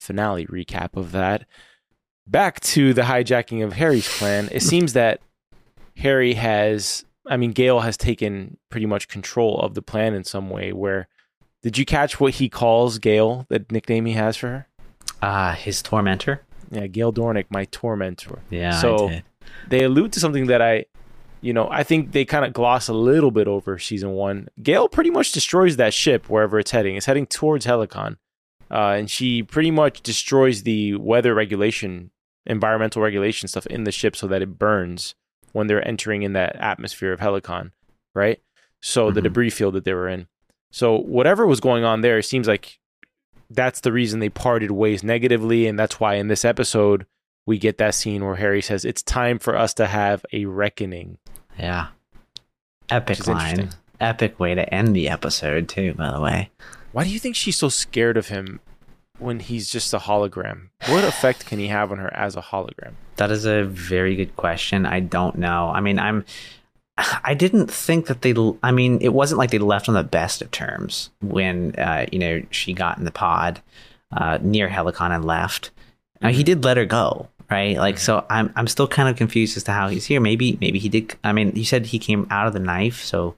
finale 0.00 0.46
recap 0.46 0.96
of 0.96 1.12
that. 1.12 1.46
Back 2.26 2.58
to 2.60 2.92
the 2.92 3.02
hijacking 3.02 3.64
of 3.64 3.74
Hari's 3.74 4.08
plan. 4.18 4.48
It 4.50 4.62
seems 4.64 4.92
that 4.94 5.20
Hari 6.00 6.34
has, 6.34 7.04
I 7.28 7.36
mean, 7.36 7.54
Gaal 7.54 7.82
has 7.82 7.96
taken 7.96 8.58
pretty 8.70 8.86
much 8.86 9.08
control 9.08 9.60
of 9.60 9.74
the 9.74 9.82
plan 9.82 10.14
in 10.14 10.24
some 10.24 10.50
way. 10.50 10.72
Where 10.72 11.08
did 11.62 11.78
you 11.78 11.84
catch 11.84 12.18
what 12.20 12.34
he 12.34 12.48
calls 12.48 12.98
Gaal, 12.98 13.46
the 13.48 13.64
nickname 13.70 14.06
he 14.06 14.12
has 14.14 14.36
for 14.36 14.48
her? 14.48 14.68
Uh 15.22 15.54
his 15.54 15.80
tormentor. 15.80 16.42
Yeah, 16.70 16.86
Gaal 16.86 17.12
Dornick, 17.14 17.46
my 17.50 17.64
tormentor. 17.66 18.40
Yeah. 18.50 18.72
So-. 18.80 19.10
They 19.68 19.84
allude 19.84 20.12
to 20.14 20.20
something 20.20 20.46
that 20.46 20.60
I, 20.60 20.86
you 21.40 21.52
know, 21.52 21.68
I 21.70 21.82
think 21.84 22.12
they 22.12 22.24
kind 22.24 22.44
of 22.44 22.52
gloss 22.52 22.88
a 22.88 22.92
little 22.92 23.30
bit 23.30 23.46
over 23.46 23.78
season 23.78 24.10
one. 24.12 24.48
Gaal 24.60 24.90
pretty 24.90 25.10
much 25.10 25.32
destroys 25.32 25.76
that 25.76 25.94
ship 25.94 26.28
wherever 26.28 26.58
it's 26.58 26.72
heading. 26.72 26.96
It's 26.96 27.06
heading 27.06 27.26
towards 27.26 27.64
Helicon. 27.66 28.16
Uh, 28.70 28.94
and 28.98 29.08
she 29.10 29.42
pretty 29.44 29.70
much 29.70 30.02
destroys 30.02 30.64
the 30.64 30.94
weather 30.96 31.32
regulation, 31.34 32.10
environmental 32.46 33.00
regulation 33.02 33.46
stuff 33.48 33.66
in 33.66 33.84
the 33.84 33.92
ship 33.92 34.16
so 34.16 34.26
that 34.26 34.42
it 34.42 34.58
burns 34.58 35.14
when 35.52 35.68
they're 35.68 35.86
entering 35.86 36.22
in 36.22 36.32
that 36.32 36.56
atmosphere 36.56 37.12
of 37.12 37.20
Helicon, 37.20 37.70
right? 38.14 38.40
So 38.82 39.10
the 39.12 39.20
Mhm. 39.20 39.24
debris 39.24 39.50
field 39.50 39.74
that 39.74 39.84
they 39.84 39.94
were 39.94 40.08
in. 40.08 40.26
So 40.72 40.96
whatever 40.98 41.46
was 41.46 41.60
going 41.60 41.84
on 41.84 42.00
there, 42.00 42.18
it 42.18 42.24
seems 42.24 42.48
like 42.48 42.78
that's 43.50 43.80
the 43.80 43.92
reason 43.92 44.20
they 44.20 44.28
parted 44.28 44.70
ways 44.70 45.02
negatively, 45.02 45.66
and 45.66 45.78
that's 45.78 46.00
why 46.00 46.14
in 46.14 46.28
this 46.28 46.44
episode 46.44 47.06
we 47.46 47.58
get 47.58 47.78
that 47.78 47.94
scene 47.94 48.24
where 48.24 48.36
Hari 48.36 48.62
says, 48.62 48.84
"It's 48.84 49.02
time 49.02 49.38
for 49.38 49.56
us 49.56 49.74
to 49.74 49.86
have 49.86 50.24
a 50.32 50.46
reckoning." 50.46 51.18
Yeah. 51.58 51.88
Epic 52.88 53.26
line. 53.26 53.70
Epic 54.00 54.38
way 54.38 54.54
to 54.54 54.74
end 54.74 54.94
the 54.94 55.08
episode 55.08 55.68
too, 55.68 55.94
by 55.94 56.12
the 56.12 56.20
way. 56.20 56.50
Why 56.92 57.04
do 57.04 57.10
you 57.10 57.18
think 57.18 57.36
she's 57.36 57.56
so 57.56 57.68
scared 57.68 58.16
of 58.16 58.28
him 58.28 58.60
when 59.18 59.40
he's 59.40 59.70
just 59.70 59.92
a 59.94 59.98
hologram? 59.98 60.68
What 60.88 61.04
effect 61.04 61.46
can 61.46 61.58
he 61.58 61.68
have 61.68 61.90
on 61.90 61.98
her 61.98 62.12
as 62.14 62.36
a 62.36 62.42
hologram? 62.42 62.92
That 63.16 63.30
is 63.30 63.44
a 63.44 63.64
very 63.64 64.14
good 64.14 64.36
question. 64.36 64.86
I 64.86 65.00
don't 65.00 65.36
know. 65.36 65.70
I 65.74 65.80
mean, 65.80 65.98
I'm 65.98 66.24
I 66.98 67.34
didn't 67.34 67.70
think 67.70 68.06
that 68.06 68.22
they 68.22 68.34
I 68.62 68.72
mean, 68.72 68.98
it 69.00 69.12
wasn't 69.12 69.38
like 69.38 69.50
they 69.50 69.58
left 69.58 69.88
on 69.88 69.94
the 69.94 70.02
best 70.02 70.40
of 70.40 70.50
terms 70.50 71.10
when 71.20 71.74
uh, 71.76 72.06
you 72.10 72.18
know, 72.18 72.42
she 72.50 72.72
got 72.72 72.98
in 72.98 73.04
the 73.04 73.10
pod 73.10 73.60
uh 74.12 74.38
near 74.40 74.68
Helicon 74.68 75.14
and 75.14 75.24
left. 75.24 75.70
Now 76.22 76.30
he 76.30 76.42
did 76.42 76.64
let 76.64 76.78
her 76.78 76.86
go, 76.86 77.28
right? 77.50 77.76
Like 77.76 77.98
so 77.98 78.24
I'm 78.30 78.52
I'm 78.56 78.66
still 78.66 78.88
kind 78.88 79.08
of 79.08 79.16
confused 79.16 79.56
as 79.56 79.64
to 79.64 79.72
how 79.72 79.88
he's 79.88 80.06
here. 80.06 80.20
Maybe 80.20 80.56
maybe 80.60 80.78
he 80.78 80.88
did 80.88 81.14
I 81.22 81.32
mean, 81.32 81.52
you 81.54 81.64
said 81.64 81.86
he 81.86 81.98
came 81.98 82.26
out 82.30 82.46
of 82.46 82.54
the 82.54 82.60
knife, 82.60 83.04
so 83.04 83.36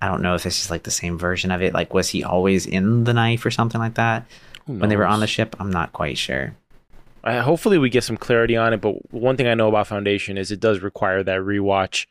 I 0.00 0.08
don't 0.08 0.22
know 0.22 0.34
if 0.34 0.42
this 0.42 0.62
is 0.62 0.70
like 0.70 0.84
the 0.84 0.90
same 0.90 1.18
version 1.18 1.50
of 1.50 1.60
it. 1.60 1.74
Like 1.74 1.92
was 1.92 2.08
he 2.08 2.24
always 2.24 2.64
in 2.64 3.04
the 3.04 3.14
knife 3.14 3.44
or 3.44 3.50
something 3.50 3.80
like 3.80 3.94
that 3.94 4.26
when 4.66 4.88
they 4.88 4.96
were 4.96 5.06
on 5.06 5.20
the 5.20 5.26
ship? 5.26 5.56
I'm 5.58 5.70
not 5.70 5.92
quite 5.92 6.16
sure. 6.16 6.54
Uh, 7.22 7.40
hopefully, 7.40 7.78
we 7.78 7.88
get 7.88 8.04
some 8.04 8.18
clarity 8.18 8.56
on 8.56 8.74
it. 8.74 8.80
But 8.82 9.12
one 9.12 9.36
thing 9.36 9.46
I 9.46 9.54
know 9.54 9.68
about 9.68 9.86
Foundation 9.86 10.36
is 10.36 10.50
it 10.50 10.60
does 10.60 10.80
require 10.80 11.22
that 11.22 11.40
rewatch 11.40 12.06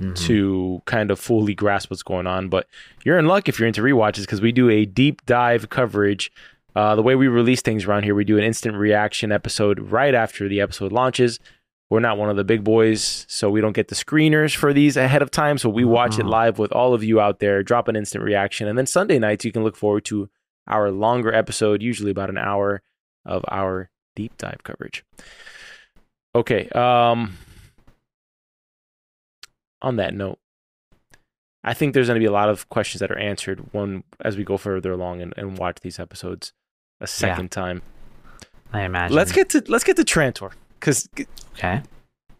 Mhm. 0.00 0.16
to 0.26 0.82
kind 0.86 1.10
of 1.10 1.18
fully 1.18 1.54
grasp 1.54 1.90
what's 1.90 2.02
going 2.02 2.26
on. 2.26 2.48
But 2.48 2.66
you're 3.04 3.18
in 3.18 3.26
luck 3.26 3.48
if 3.48 3.58
you're 3.58 3.66
into 3.68 3.82
rewatches 3.82 4.20
because 4.20 4.40
we 4.40 4.52
do 4.52 4.68
a 4.70 4.84
deep 4.84 5.24
dive 5.26 5.68
coverage. 5.70 6.30
Uh, 6.76 6.94
the 6.94 7.02
way 7.02 7.16
we 7.16 7.26
release 7.26 7.60
things 7.62 7.84
around 7.86 8.04
here, 8.04 8.14
we 8.14 8.24
do 8.24 8.38
an 8.38 8.44
instant 8.44 8.76
reaction 8.76 9.32
episode 9.32 9.80
right 9.80 10.14
after 10.14 10.48
the 10.48 10.60
episode 10.60 10.92
launches. 10.92 11.40
We're 11.90 12.00
not 12.00 12.18
one 12.18 12.28
of 12.30 12.36
the 12.36 12.44
big 12.44 12.62
boys, 12.62 13.24
so 13.28 13.48
we 13.50 13.60
don't 13.60 13.72
get 13.72 13.88
the 13.88 13.94
screeners 13.94 14.54
for 14.54 14.72
these 14.74 14.96
ahead 14.96 15.22
of 15.22 15.30
time. 15.30 15.56
So 15.58 15.68
we 15.70 15.84
watch 15.84 16.18
it 16.18 16.20
Uh-huh. 16.22 16.28
live 16.30 16.58
with 16.58 16.70
all 16.70 16.92
of 16.94 17.02
you 17.02 17.18
out 17.20 17.40
there, 17.40 17.62
drop 17.62 17.88
an 17.88 17.96
instant 17.96 18.22
reaction. 18.22 18.68
And 18.68 18.76
then 18.78 18.86
Sunday 18.86 19.18
nights, 19.18 19.44
you 19.44 19.50
can 19.52 19.64
look 19.64 19.74
forward 19.74 20.04
to 20.04 20.28
our 20.68 20.90
longer 20.90 21.32
episode, 21.34 21.82
usually 21.82 22.10
about 22.10 22.28
an 22.28 22.36
hour 22.38 22.82
of 23.24 23.42
our 23.48 23.88
deep 24.14 24.36
dive 24.36 24.62
coverage. 24.62 25.02
Okay. 26.34 26.68
Um, 26.70 27.38
on 29.82 29.96
that 29.96 30.14
note, 30.14 30.38
I 31.64 31.74
think 31.74 31.94
there's 31.94 32.06
going 32.06 32.16
to 32.16 32.20
be 32.20 32.26
a 32.26 32.32
lot 32.32 32.48
of 32.48 32.68
questions 32.68 33.00
that 33.00 33.10
are 33.10 33.18
answered 33.18 33.72
one 33.72 34.04
as 34.20 34.36
we 34.36 34.44
go 34.44 34.56
further 34.56 34.92
along 34.92 35.20
and, 35.22 35.34
and 35.36 35.58
watch 35.58 35.78
these 35.82 35.98
episodes 35.98 36.52
a 37.00 37.06
second 37.06 37.50
time. 37.50 37.82
I 38.72 38.82
imagine. 38.82 39.16
Let's 39.16 39.32
get 39.32 39.48
to 39.50 39.62
let's 39.68 39.84
get 39.84 39.96
to 39.96 40.04
Trantor 40.04 40.52
because 40.78 41.08
Okay. 41.54 41.82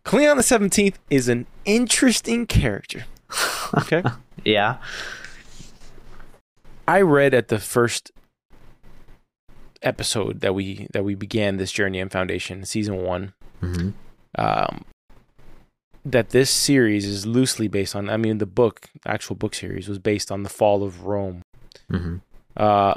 Cleon 0.04 0.37
the 0.37 0.42
Seventeenth 0.42 0.99
is 1.11 1.28
an 1.28 1.47
interesting 1.64 2.47
character. 2.47 3.04
Okay, 3.75 4.02
Yeah. 4.45 4.76
I 6.87 7.02
read 7.02 7.35
at 7.35 7.49
the 7.49 7.59
first 7.59 8.11
episode 9.83 10.40
that 10.40 10.54
we 10.54 10.87
that 10.92 11.04
we 11.04 11.14
began 11.14 11.57
this 11.59 11.71
journey 11.73 11.99
in 11.99 12.09
Foundation, 12.09 12.64
season 12.64 13.02
one. 13.02 13.35
Mm-hmm. 13.62 13.90
um, 14.40 14.85
that 16.12 16.31
this 16.31 16.50
series 16.50 17.05
is 17.05 17.27
loosely 17.27 17.69
based 17.69 17.95
on. 17.97 18.09
I 18.11 18.17
mean, 18.17 18.38
the 18.38 18.47
book, 18.47 18.88
actual 19.07 19.37
book 19.37 19.55
series, 19.55 19.88
was 19.88 19.99
based 19.99 20.31
on 20.31 20.43
the 20.43 20.49
fall 20.49 20.83
of 20.83 21.05
Rome. 21.05 21.43
Mm-hmm. 21.91 22.17
Uh, 22.57 22.95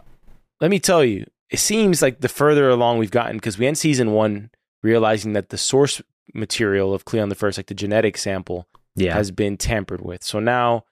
let 0.59 0.71
me 0.71 0.79
tell 0.79 1.03
you, 1.03 1.25
it 1.49 1.59
seems 1.59 2.01
like 2.01 2.21
the 2.21 2.29
further 2.29 2.69
along 2.69 2.97
we've 2.97 3.11
gotten, 3.11 3.37
because 3.37 3.57
we 3.57 3.67
end 3.67 3.77
season 3.77 4.11
one 4.11 4.51
realizing 4.83 5.33
that 5.33 5.49
the 5.49 5.57
source 5.57 6.01
material 6.33 6.93
of 6.93 7.05
Cleon 7.05 7.29
the 7.29 7.35
First, 7.35 7.57
like 7.57 7.67
the 7.67 7.73
genetic 7.73 8.17
sample, 8.17 8.67
Yeah. 8.95 9.13
has 9.13 9.31
been 9.31 9.57
tampered 9.57 10.01
with. 10.01 10.23
So 10.23 10.39
now 10.39 10.85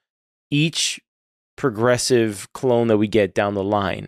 each 0.52 1.00
progressive 1.56 2.48
clone 2.54 2.88
that 2.88 2.98
we 2.98 3.08
get 3.08 3.34
down 3.34 3.54
the 3.54 3.64
line 3.64 4.08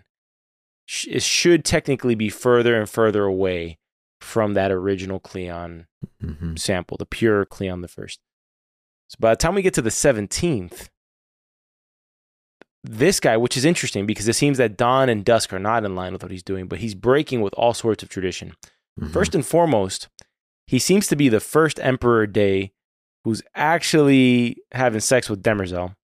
sh- 0.85 1.21
should 1.21 1.65
technically 1.65 2.15
be 2.15 2.29
further 2.29 2.79
and 2.79 2.89
further 2.89 3.23
away 3.25 3.77
from 4.21 4.53
that 4.53 4.71
original 4.71 5.19
Cleon 5.19 5.87
mm-hmm. 6.23 6.55
sample, 6.55 6.97
the 6.97 7.05
pure 7.05 7.45
Cleon 7.45 7.81
the 7.81 7.87
First. 7.87 8.19
So 9.09 9.17
by 9.19 9.31
the 9.31 9.35
time 9.35 9.55
we 9.55 9.61
get 9.61 9.73
to 9.73 9.81
the 9.81 9.89
17th, 9.89 10.89
this 12.83 13.19
guy, 13.19 13.37
which 13.37 13.57
is 13.57 13.65
interesting 13.65 14.05
because 14.05 14.27
it 14.27 14.35
seems 14.35 14.57
that 14.57 14.77
Dawn 14.77 15.09
and 15.09 15.23
Dusk 15.23 15.53
are 15.53 15.59
not 15.59 15.85
in 15.85 15.95
line 15.95 16.13
with 16.13 16.23
what 16.23 16.31
he's 16.31 16.43
doing, 16.43 16.67
but 16.67 16.79
he's 16.79 16.95
breaking 16.95 17.41
with 17.41 17.53
all 17.53 17.73
sorts 17.73 18.01
of 18.01 18.09
tradition. 18.09 18.53
Mm-hmm. 18.99 19.11
First 19.11 19.35
and 19.35 19.45
foremost, 19.45 20.07
he 20.65 20.79
seems 20.79 21.07
to 21.07 21.15
be 21.15 21.29
the 21.29 21.39
first 21.39 21.79
Emperor 21.81 22.25
Day 22.25 22.71
who's 23.23 23.43
actually 23.53 24.57
having 24.71 24.99
sex 24.99 25.29
with 25.29 25.43
Demerzel, 25.43 25.95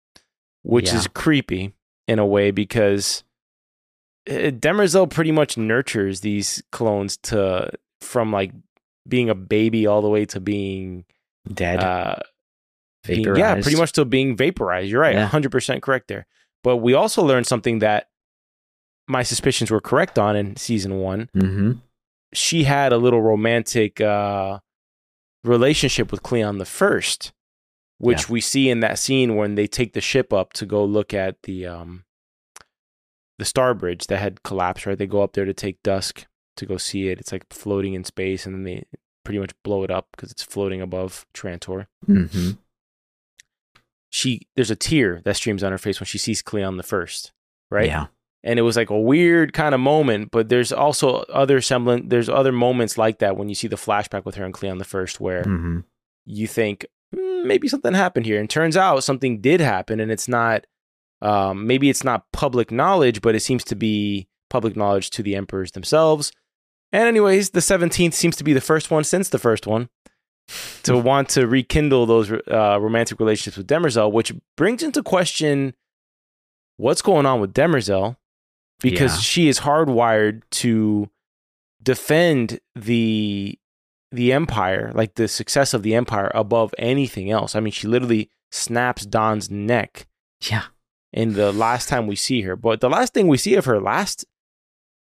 which 0.61 0.89
Yeah. 0.89 0.97
is 0.97 1.07
creepy 1.07 1.73
in 2.07 2.19
a 2.19 2.25
way 2.25 2.51
because 2.51 3.23
uh, 4.29 4.51
Demerzel 4.51 5.09
pretty 5.09 5.31
much 5.31 5.57
nurtures 5.57 6.19
these 6.21 6.61
clones 6.71 7.17
to 7.17 7.71
from 8.01 8.31
like 8.31 8.51
being 9.07 9.29
a 9.29 9.35
baby 9.35 9.87
all 9.87 10.01
the 10.01 10.09
way 10.09 10.25
to 10.25 10.39
being 10.39 11.05
dead. 11.51 11.79
uh, 11.81 12.15
being- 13.05 13.35
yeah, 13.37 13.53
pretty 13.61 13.77
much 13.77 13.93
to 13.93 14.03
being 14.05 14.35
vaporized. 14.35 14.89
You're 14.89 15.01
right, 15.01 15.15
Yeah. 15.15 15.29
100% 15.29 15.81
correct 15.81 16.07
there. 16.09 16.25
But 16.63 16.77
we 16.77 16.93
also 16.93 17.23
learned 17.23 17.47
something 17.47 17.79
that 17.79 18.09
my 19.07 19.23
suspicions 19.23 19.71
were 19.71 19.79
correct 19.79 20.19
on 20.19 20.35
in 20.35 20.57
season 20.57 20.99
one 20.99 21.29
Mm-hmm. 21.33 21.71
she 22.33 22.65
had 22.65 22.91
a 22.91 22.97
little 22.97 23.21
romantic 23.21 24.01
uh, 24.01 24.59
relationship 25.45 26.11
with 26.11 26.23
Cleon 26.23 26.57
the 26.57 26.65
First, 26.65 27.31
which 27.99 28.27
we 28.29 28.41
see 28.41 28.69
in 28.69 28.81
that 28.81 28.99
scene 28.99 29.35
when 29.37 29.55
they 29.55 29.67
take 29.67 29.93
the 29.93 30.01
ship 30.01 30.33
up 30.33 30.51
to 30.53 30.65
go 30.65 30.83
look 30.83 31.13
at 31.13 31.41
the 31.43 31.65
um, 31.65 32.03
the 33.39 33.45
star 33.45 33.73
bridge 33.73 34.07
that 34.07 34.17
had 34.19 34.43
collapsed. 34.43 34.85
Right, 34.85 34.97
they 34.97 35.07
go 35.07 35.21
up 35.23 35.33
there 35.33 35.45
to 35.45 35.53
take 35.53 35.81
Dusk 35.83 36.25
to 36.57 36.65
go 36.65 36.77
see 36.77 37.09
it. 37.09 37.19
It's 37.19 37.31
like 37.31 37.45
floating 37.51 37.93
in 37.93 38.03
space, 38.03 38.45
and 38.45 38.53
then 38.55 38.63
they 38.63 38.83
pretty 39.25 39.39
much 39.39 39.51
blow 39.63 39.83
it 39.83 39.91
up 39.91 40.07
because 40.11 40.31
it's 40.31 40.43
floating 40.43 40.81
above 40.81 41.25
Trantor. 41.33 41.87
Mm-hmm. 42.07 42.51
She 44.09 44.47
there's 44.55 44.71
a 44.71 44.75
tear 44.75 45.21
that 45.25 45.35
streams 45.35 45.63
on 45.63 45.71
her 45.71 45.77
face 45.77 45.99
when 45.99 46.05
she 46.05 46.17
sees 46.17 46.41
Cleon 46.41 46.77
the 46.77 46.83
First. 46.83 47.31
Right, 47.69 47.87
Yeah. 47.87 48.05
and 48.45 48.57
it 48.57 48.61
was 48.61 48.77
like 48.77 48.89
a 48.89 48.97
weird 48.99 49.51
kind 49.51 49.75
of 49.75 49.81
moment 49.81 50.31
but 50.31 50.47
there's 50.47 50.71
also 50.71 51.17
other 51.23 51.59
semblant 51.59 52.09
there's 52.09 52.29
other 52.29 52.53
moments 52.53 52.97
like 52.97 53.19
that 53.19 53.35
when 53.35 53.49
you 53.49 53.55
see 53.55 53.67
the 53.67 53.75
flashback 53.75 54.23
with 54.23 54.35
her 54.35 54.45
and 54.45 54.53
cleon 54.53 54.77
the 54.77 54.85
first 54.85 55.19
where 55.19 55.43
Mm-hmm. 55.43 55.79
you 56.25 56.47
think 56.47 56.85
"Hmm, 57.13 57.45
maybe 57.45 57.67
something 57.67 57.93
happened 57.93 58.25
here 58.25 58.39
and 58.39 58.49
turns 58.49 58.77
out 58.77 59.03
something 59.03 59.41
did 59.41 59.59
happen 59.59 59.99
and 59.99 60.09
it's 60.13 60.29
not 60.29 60.65
um, 61.21 61.67
maybe 61.67 61.89
it's 61.89 62.05
not 62.05 62.31
public 62.31 62.71
knowledge 62.71 63.19
but 63.21 63.35
it 63.35 63.41
seems 63.41 63.65
to 63.65 63.75
be 63.75 64.29
public 64.49 64.77
knowledge 64.77 65.09
to 65.09 65.21
the 65.23 65.35
emperors 65.35 65.73
themselves 65.73 66.31
and 66.91 67.03
anyways 67.07 67.51
the 67.51 67.59
17th 67.59 68.13
seems 68.13 68.35
to 68.35 68.43
be 68.43 68.53
the 68.53 68.61
first 68.61 68.89
one 68.91 69.03
since 69.03 69.29
the 69.29 69.39
first 69.39 69.67
one 69.67 69.89
to 70.83 70.97
want 71.09 71.29
to 71.29 71.45
rekindle 71.47 72.05
those 72.05 72.31
uh, 72.31 72.77
romantic 72.79 73.19
relationships 73.19 73.57
with 73.57 73.67
demerzel 73.67 74.11
which 74.11 74.33
brings 74.55 74.81
into 74.83 75.03
question 75.03 75.73
what's 76.77 77.01
going 77.01 77.25
on 77.25 77.39
with 77.41 77.53
demerzel 77.53 78.15
because 78.81 79.15
Yeah. 79.15 79.21
she 79.21 79.47
is 79.49 79.59
hardwired 79.61 80.43
to 80.51 81.09
defend 81.81 82.59
the 82.75 83.57
the 84.11 84.31
empire 84.31 84.91
like 84.95 85.15
the 85.15 85.27
success 85.27 85.73
of 85.73 85.83
the 85.83 85.93
empire 85.95 86.31
above 86.33 86.73
anything 86.77 87.29
else 87.29 87.55
i 87.55 87.59
mean 87.59 87.71
she 87.71 87.87
literally 87.87 88.29
snaps 88.51 89.05
Dawn's 89.05 89.49
neck 89.51 90.07
Yeah. 90.49 90.63
in 91.11 91.33
the 91.33 91.51
last 91.51 91.89
time 91.89 92.07
we 92.07 92.15
see 92.15 92.41
her 92.43 92.55
but 92.55 92.79
the 92.79 92.89
last 92.89 93.13
thing 93.13 93.27
we 93.27 93.37
see 93.37 93.55
of 93.55 93.65
her 93.65 93.79
last 93.81 94.25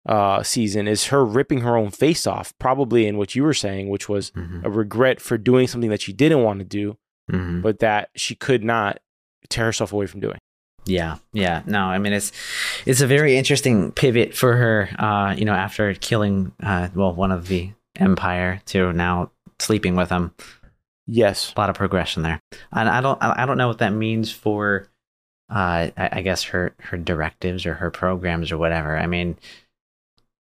uh 0.06 0.44
season 0.44 0.88
is 0.88 1.06
her 1.08 1.24
ripping 1.26 1.62
her 1.62 1.78
own 1.78 1.90
face 1.90 2.28
off 2.28 2.54
probably 2.60 3.08
in 3.08 3.18
what 3.18 3.36
you 3.36 3.44
were 3.44 3.54
saying 3.54 3.90
which 3.90 4.10
was 4.10 4.32
Mm-hmm. 4.32 4.66
a 4.66 4.70
regret 4.70 5.22
for 5.22 5.38
doing 5.38 5.68
something 5.68 5.90
that 5.90 6.02
she 6.02 6.12
didn't 6.14 6.44
want 6.44 6.60
to 6.60 6.66
do 6.66 6.98
Mm-hmm. 7.32 7.62
but 7.62 7.80
that 7.80 8.10
she 8.16 8.36
could 8.36 8.64
not 8.66 9.00
tear 9.50 9.66
herself 9.66 9.94
away 9.94 10.08
from 10.08 10.20
doing 10.20 10.38
Yeah, 10.86 11.18
yeah. 11.32 11.62
No, 11.66 11.80
I 11.86 11.98
mean 12.00 12.12
it's 12.12 12.34
it's 12.86 13.00
a 13.00 13.08
very 13.08 13.38
interesting 13.38 13.94
pivot 13.94 14.36
for 14.36 14.58
her. 14.58 14.90
Uh, 15.00 15.34
you 15.38 15.46
know, 15.46 15.54
after 15.54 15.94
killing 15.94 16.52
uh, 16.62 16.90
well 16.94 17.14
one 17.16 17.32
of 17.32 17.48
the 17.48 17.72
empire 17.98 18.60
to 18.66 18.92
now 18.92 19.32
sleeping 19.60 19.96
with 19.96 20.10
him. 20.10 20.34
yes 21.08 21.54
A 21.56 21.60
lot 21.60 21.70
of 21.70 21.78
progression 21.78 22.24
there, 22.24 22.40
and 22.74 22.90
I 22.90 23.00
don't 23.00 23.18
I 23.22 23.46
don't 23.46 23.58
know 23.58 23.70
what 23.70 23.78
that 23.80 23.94
means 23.94 24.32
for. 24.32 24.90
Uh, 25.50 25.92
I, 25.96 26.10
I 26.14 26.22
guess 26.22 26.44
her 26.52 26.74
her 26.80 26.98
directives 26.98 27.66
or 27.66 27.76
her 27.76 27.92
programs 27.92 28.52
or 28.52 28.58
whatever. 28.58 28.98
I 28.98 29.08
mean, 29.08 29.38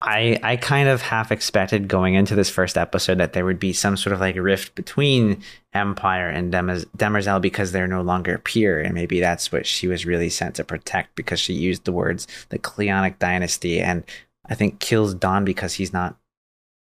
I 0.01 0.39
I 0.43 0.57
kind 0.57 0.89
of 0.89 1.01
half 1.01 1.31
expected 1.31 1.87
going 1.87 2.15
into 2.15 2.35
this 2.35 2.49
first 2.49 2.77
episode 2.77 3.17
that 3.17 3.33
there 3.33 3.45
would 3.45 3.59
be 3.59 3.73
some 3.73 3.95
sort 3.95 4.13
of 4.13 4.19
like 4.19 4.35
rift 4.35 4.75
between 4.75 5.41
Empire 5.73 6.29
and 6.29 6.53
Demerzel 6.53 7.41
because 7.41 7.71
they're 7.71 7.87
no 7.87 8.01
longer 8.01 8.37
pure, 8.37 8.81
and 8.81 8.93
maybe 8.93 9.19
that's 9.19 9.51
what 9.51 9.65
she 9.65 9.87
was 9.87 10.05
really 10.05 10.29
sent 10.29 10.55
to 10.55 10.63
protect 10.63 11.15
because 11.15 11.39
she 11.39 11.53
used 11.53 11.85
the 11.85 11.93
words 11.93 12.27
the 12.49 12.59
Cleonic 12.59 13.19
dynasty, 13.19 13.79
and 13.79 14.03
I 14.47 14.55
think 14.55 14.79
kills 14.79 15.13
Dawn 15.13 15.45
because 15.45 15.73
he's 15.75 15.93
not 15.93 16.17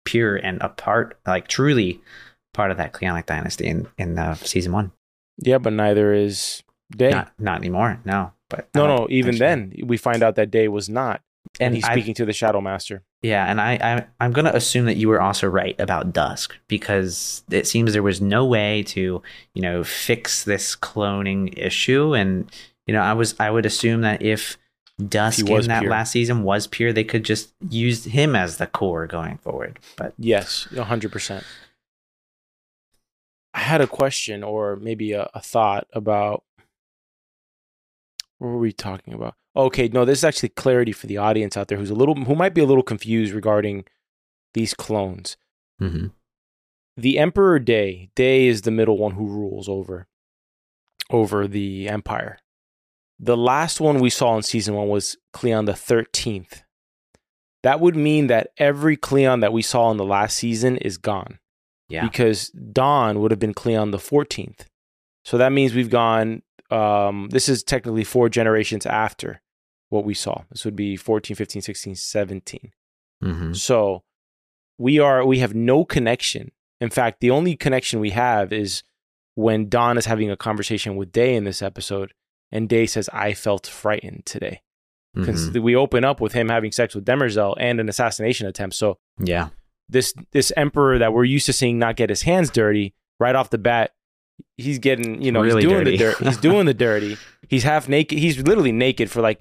pure 0.04 0.37
and 0.37 0.61
a 0.61 0.68
part, 0.68 1.18
like 1.26 1.46
truly 1.46 2.00
part 2.52 2.70
of 2.70 2.78
that 2.78 2.92
Cleonic 2.92 3.26
dynasty 3.26 3.66
in 3.66 3.87
in 3.99 4.18
uh, 4.18 4.34
season 4.34 4.73
one. 4.73 4.92
yeah 5.38 5.58
but 5.58 5.73
neither 5.73 6.14
is 6.14 6.62
day 6.96 7.11
Not 7.11 7.32
not 7.38 7.58
anymore, 7.58 8.00
no. 8.04 8.32
But 8.49 8.68
no 8.75 8.87
no 8.87 9.06
even 9.11 9.37
then 9.37 9.75
we 9.84 9.96
find 9.99 10.23
out 10.23 10.37
that 10.37 10.50
day 10.50 10.68
was 10.68 10.88
not 10.88 11.20
and, 11.60 11.66
and 11.68 11.74
he's 11.74 11.84
I- 11.84 11.92
speaking 11.92 12.14
to 12.14 12.24
the 12.24 12.32
shadow 12.32 12.60
master 12.60 13.02
Yeah, 13.22 13.44
and 13.48 13.60
I, 13.60 13.72
I 13.74 14.06
I'm 14.20 14.32
gonna 14.32 14.50
assume 14.54 14.86
that 14.86 14.96
you 14.96 15.08
were 15.08 15.20
also 15.20 15.46
right 15.48 15.78
about 15.80 16.12
Dusk 16.12 16.56
because 16.68 17.42
it 17.50 17.66
seems 17.66 17.92
there 17.92 18.02
was 18.02 18.20
no 18.20 18.44
way 18.44 18.82
to 18.84 19.22
you 19.54 19.62
know 19.62 19.84
fix 19.84 20.44
this 20.44 20.74
cloning 20.76 21.56
issue, 21.56 22.14
and 22.14 22.50
you 22.86 22.92
know 22.94 23.00
I 23.00 23.12
was 23.12 23.34
I 23.38 23.50
would 23.50 23.66
assume 23.66 24.00
that 24.02 24.22
if 24.22 24.56
Dusk 25.08 25.48
in 25.48 25.66
that 25.68 25.80
pure. 25.80 25.90
last 25.90 26.12
season 26.12 26.44
was 26.44 26.66
pure, 26.68 26.92
they 26.92 27.02
could 27.02 27.24
just 27.24 27.52
use 27.68 28.04
him 28.04 28.36
as 28.36 28.58
the 28.58 28.66
core 28.68 29.06
going 29.08 29.38
forward. 29.38 29.80
But 29.96 30.14
Yes, 30.18 30.68
100%. 30.70 31.42
I 33.52 33.58
had 33.58 33.80
a 33.80 33.88
question 33.88 34.44
or 34.44 34.76
maybe 34.76 35.12
a, 35.12 35.28
a 35.34 35.40
thought 35.40 35.88
about 35.92 36.44
what 38.38 38.48
were 38.50 38.58
we 38.58 38.72
talking 38.72 39.14
about? 39.14 39.34
Okay, 39.56 39.88
no, 39.88 40.04
this 40.04 40.18
is 40.18 40.25
actually 40.25 40.49
clarity 40.50 40.92
for 40.92 41.06
the 41.06 41.16
audience 41.16 41.56
out 41.56 41.68
there 41.68 41.78
who's 41.78 41.90
a 41.90 41.94
little 41.94 42.14
who 42.16 42.34
might 42.34 42.54
be 42.54 42.61
a 42.61 42.66
little 42.66 42.82
confused 42.82 43.32
regarding 43.32 43.84
these 44.52 44.75
clones. 44.75 45.37
Mhm. 45.80 46.12
The 46.96 47.18
Emperor 47.18 47.58
Day, 47.58 48.11
Day 48.14 48.46
is 48.46 48.62
the 48.62 48.70
middle 48.70 48.99
one 48.99 49.12
who 49.12 49.26
rules 49.26 49.68
over 49.68 50.06
over 51.11 51.46
the 51.46 51.88
empire. 51.88 52.38
The 53.18 53.37
last 53.37 53.80
one 53.80 54.00
we 54.00 54.11
saw 54.11 54.37
in 54.37 54.42
season 54.42 54.75
1 54.75 54.88
was 54.88 55.16
Cleon 55.32 55.66
the 55.66 55.73
13th. 55.75 56.62
That 57.62 57.80
would 57.80 57.96
mean 57.96 58.26
that 58.26 58.50
every 58.58 58.96
Cleon 58.96 59.40
that 59.40 59.52
we 59.52 59.62
saw 59.62 59.90
in 59.90 59.96
the 59.96 60.04
last 60.04 60.37
season 60.37 60.76
is 60.78 60.99
gone 60.99 61.38
yeah, 61.88 62.04
because 62.04 62.49
Dawn 62.50 63.20
would 63.20 63.30
have 63.30 63.38
been 63.38 63.54
Cleon 63.54 63.90
the 63.90 63.99
14th. 63.99 64.66
So 65.25 65.38
that 65.38 65.52
means 65.52 65.75
we've 65.75 65.90
gone, 65.90 66.42
um, 66.70 67.28
this 67.30 67.49
is 67.49 67.62
technically 67.62 68.04
four 68.04 68.28
generations 68.28 68.84
after 68.84 69.40
what 69.94 70.04
we 70.04 70.14
saw. 70.14 70.42
This 70.50 70.64
would 70.64 70.76
be 70.76 70.96
14, 70.96 71.34
15, 71.36 71.62
16, 71.62 71.94
17. 71.94 72.72
Mhm. 73.22 73.56
So 73.56 74.02
we 74.78 74.98
are, 74.98 75.24
we 75.24 75.38
have 75.38 75.54
no 75.54 75.84
connection. 75.84 76.50
In 76.80 76.90
fact, 76.90 77.20
the 77.20 77.30
only 77.30 77.56
connection 77.56 78.00
we 78.00 78.10
have 78.10 78.52
is 78.52 78.82
when 79.36 79.68
Dawn 79.68 79.96
is 79.96 80.06
having 80.06 80.30
a 80.30 80.36
conversation 80.36 80.96
with 80.96 81.12
Day 81.12 81.34
in 81.34 81.44
this 81.44 81.62
episode, 81.62 82.12
and 82.52 82.68
Day 82.68 82.86
says, 82.86 83.08
I 83.12 83.32
felt 83.32 83.66
frightened 83.66 84.26
today. 84.26 84.60
Because 85.14 85.50
Mhm. 85.50 85.62
we 85.62 85.76
open 85.76 86.04
up 86.04 86.20
with 86.20 86.32
him 86.32 86.48
having 86.48 86.72
sex 86.72 86.92
with 86.94 87.04
Demerzel 87.04 87.54
and 87.58 87.78
an 87.78 87.88
assassination 87.88 88.48
attempt. 88.48 88.74
So 88.74 88.98
yeah, 89.18 89.50
this 89.88 90.12
this 90.32 90.52
emperor 90.56 90.98
that 90.98 91.12
we're 91.12 91.22
used 91.24 91.46
to 91.46 91.52
seeing 91.52 91.78
not 91.78 91.94
get 91.94 92.10
his 92.10 92.22
hands 92.22 92.50
dirty 92.50 92.94
right 93.20 93.36
off 93.36 93.50
the 93.50 93.58
bat 93.58 93.92
he's 94.56 94.80
getting 94.80 95.22
you 95.22 95.30
know 95.30 95.40
Really 95.40 95.62
he's 95.62 95.70
doing 95.70 95.84
dirty. 95.84 95.90
the 95.92 96.04
dirt 96.04 96.18
he's 96.18 96.36
doing 96.38 96.66
the 96.66 96.74
dirty 96.74 97.16
he's 97.48 97.62
half 97.62 97.88
naked 97.88 98.18
he's 98.18 98.38
literally 98.42 98.72
naked 98.72 99.08
for 99.08 99.20
like 99.20 99.40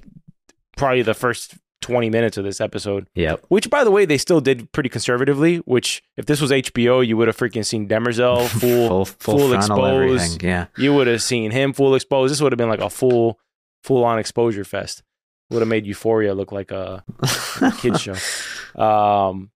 probably 0.75 1.01
the 1.01 1.13
first 1.13 1.56
20 1.82 2.10
minutes 2.10 2.38
of 2.38 2.44
this 2.46 2.62
episode. 2.62 3.08
Yep. 3.15 3.46
Which, 3.50 3.70
by 3.70 3.84
the 3.84 3.92
way, 3.92 4.06
they 4.06 4.18
still 4.18 4.42
did 4.42 4.72
pretty 4.72 4.89
conservatively. 4.89 5.58
Which, 5.58 6.01
if 6.18 6.25
this 6.25 6.42
was 6.42 6.51
HBO, 6.51 7.06
you 7.06 7.18
would 7.18 7.27
have 7.27 7.38
freaking 7.38 7.65
seen 7.65 7.88
Demerzel 7.88 8.48
full, 8.60 9.06
full, 9.06 9.06
full, 9.06 9.38
full 9.38 9.53
exposed. 9.53 10.42
Yeah. 10.42 10.68
You 10.77 10.94
would 10.94 11.08
have 11.08 11.22
seen 11.22 11.51
him 11.51 11.74
full 11.74 11.94
exposed. 11.96 12.32
This 12.32 12.42
would 12.42 12.51
have 12.51 12.58
been 12.58 12.70
like 12.70 12.82
a 12.82 12.89
full, 12.89 13.39
full 13.84 14.03
on 14.03 14.18
exposure 14.20 14.63
fest. 14.63 15.03
Would 15.50 15.60
have 15.60 15.68
made 15.68 15.86
Euphoria 15.86 16.34
look 16.34 16.51
like 16.51 16.72
a 16.72 17.03
kids 17.80 18.01
show. 18.01 18.15
Um. 18.75 19.51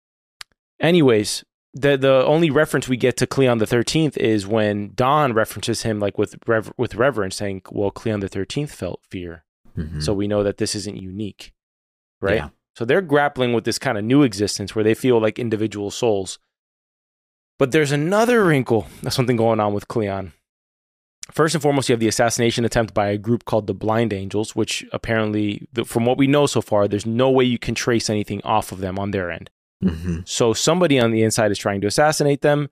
Anyways, 0.80 1.44
the 1.74 1.98
the 1.98 2.24
only 2.26 2.52
reference 2.52 2.88
we 2.88 2.98
get 2.98 3.18
to 3.18 3.26
Cleon 3.26 3.58
the 3.58 3.66
Thirteenth 3.66 4.16
is 4.16 4.46
when 4.46 4.92
Dawn 4.94 5.34
references 5.34 5.82
him 5.82 6.00
like 6.00 6.20
with 6.20 6.36
rever- 6.46 6.74
with 6.78 6.94
reverence, 6.94 7.36
saying, 7.36 7.64
"Well, 7.72 7.90
Cleon 7.90 8.20
the 8.20 8.28
Thirteenth 8.28 8.72
felt 8.72 9.02
fear." 9.10 9.44
Mhm. 9.78 10.02
So 10.02 10.14
we 10.14 10.28
know 10.28 10.44
that 10.44 10.58
this 10.58 10.76
isn't 10.76 10.98
unique, 10.98 11.54
right? 12.22 12.36
Yeah. 12.38 12.50
So 12.76 12.86
they're 12.86 13.02
grappling 13.02 13.54
with 13.54 13.64
this 13.64 13.80
kind 13.80 13.98
of 13.98 14.04
new 14.04 14.24
existence 14.24 14.76
where 14.76 14.84
they 14.84 14.94
feel 14.94 15.20
like 15.20 15.40
individual 15.40 15.92
souls. 15.92 16.40
But 17.60 17.72
there's 17.72 17.92
another 17.92 18.44
wrinkle, 18.44 18.88
there's 19.02 19.16
something 19.16 19.36
going 19.38 19.60
on 19.60 19.74
with 19.74 19.88
Cleon. 19.88 20.34
First 21.32 21.56
and 21.56 21.62
foremost, 21.62 21.90
you 21.90 21.94
have 21.94 22.00
the 22.00 22.08
assassination 22.08 22.64
attempt 22.64 22.94
by 22.94 23.08
a 23.10 23.18
group 23.18 23.44
called 23.46 23.68
the 23.68 23.74
Blind 23.74 24.14
Angels, 24.14 24.56
which 24.56 24.86
apparently, 24.94 25.68
from 25.86 26.06
what 26.06 26.18
we 26.18 26.26
know 26.28 26.46
so 26.46 26.62
far, 26.62 26.88
there's 26.88 27.06
no 27.06 27.30
way 27.30 27.44
you 27.44 27.58
can 27.60 27.76
trace 27.76 28.10
anything 28.10 28.42
off 28.44 28.72
of 28.72 28.80
them 28.80 28.98
on 28.98 29.12
their 29.12 29.30
end. 29.30 29.50
Mhm. 29.84 30.28
So 30.28 30.54
somebody 30.54 31.00
on 31.00 31.12
the 31.12 31.24
inside 31.24 31.52
is 31.52 31.58
trying 31.58 31.82
to 31.82 31.88
assassinate 31.88 32.42
them. 32.42 32.70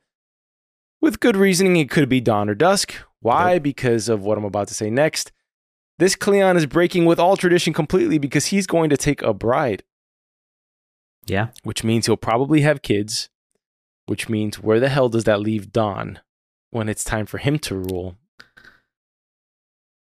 With 1.02 1.20
good 1.20 1.36
reasoning, 1.36 1.76
it 1.76 1.90
could 1.90 2.08
be 2.08 2.22
dawn 2.22 2.50
or 2.50 2.56
dusk. 2.56 2.96
Why? 3.20 3.54
Yep. 3.54 3.64
Because 3.64 4.08
of 4.08 4.24
what 4.24 4.38
I'm 4.38 4.46
about 4.46 4.70
to 4.70 4.74
say 4.74 4.90
next. 4.90 5.32
This 5.98 6.16
Cleon 6.16 6.58
is 6.58 6.66
breaking 6.66 7.06
with 7.06 7.20
all 7.20 7.38
tradition 7.38 7.74
completely 7.74 8.18
because 8.18 8.48
he's 8.48 8.68
going 8.68 8.90
to 8.90 8.98
take 8.98 9.22
a 9.22 9.34
bride, 9.34 9.84
Yeah. 11.25 11.48
which 11.64 11.84
means 11.84 12.06
he'll 12.06 12.18
probably 12.18 12.62
have 12.62 12.82
kids, 12.82 13.30
which 14.06 14.28
means 14.28 14.60
where 14.60 14.80
the 14.80 14.90
hell 14.90 15.08
does 15.10 15.24
that 15.24 15.40
leave 15.40 15.72
Dawn 15.72 16.20
when 16.72 16.90
it's 16.90 17.04
time 17.04 17.25
for 17.25 17.38
him 17.38 17.58
to 17.60 17.75
rule? 17.75 18.18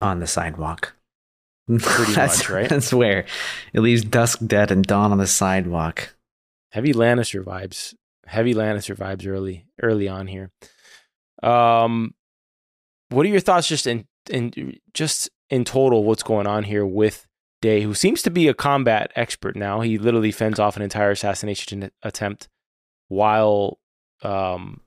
On 0.02 0.20
the 0.20 0.28
sidewalk. 0.28 0.96
Pretty 1.68 2.14
that's, 2.16 2.40
much, 2.40 2.50
right? 2.50 2.70
That's 2.70 2.94
where 2.94 3.26
it 3.74 3.80
leaves 3.82 4.04
dusk 4.04 4.40
dead 4.46 4.72
and 4.72 4.84
dawn 4.86 5.12
on 5.12 5.18
the 5.18 5.28
sidewalk. 5.28 6.16
heavy 6.72 6.94
Lannister 6.94 7.44
vibes. 7.44 7.94
Heavy 8.26 8.54
Lannister 8.54 8.96
vibes 8.96 9.28
early 9.28 9.66
early 9.82 10.08
on 10.08 10.28
here. 10.28 10.52
Um, 11.44 12.14
what 13.10 13.26
are 13.26 13.30
your 13.30 13.40
thoughts 13.40 13.68
just 13.68 13.88
in 13.88 14.08
in 14.30 14.76
just 14.94 15.30
in 15.50 15.64
total? 15.66 16.04
What's 16.04 16.24
going 16.24 16.48
on 16.48 16.64
here 16.64 16.86
with 16.86 17.26
Day, 17.62 17.82
who 17.82 17.94
seems 17.94 18.22
to 18.22 18.30
be 18.32 18.48
a 18.48 18.54
combat 18.54 19.12
expert 19.16 19.56
now? 19.56 19.82
He 19.82 19.98
literally 19.98 20.32
fends 20.32 20.60
off 20.60 20.78
an 20.78 20.82
entire 20.82 21.12
assassination 21.12 21.92
attempt 22.04 22.48
while 23.10 23.80
um 24.24 24.82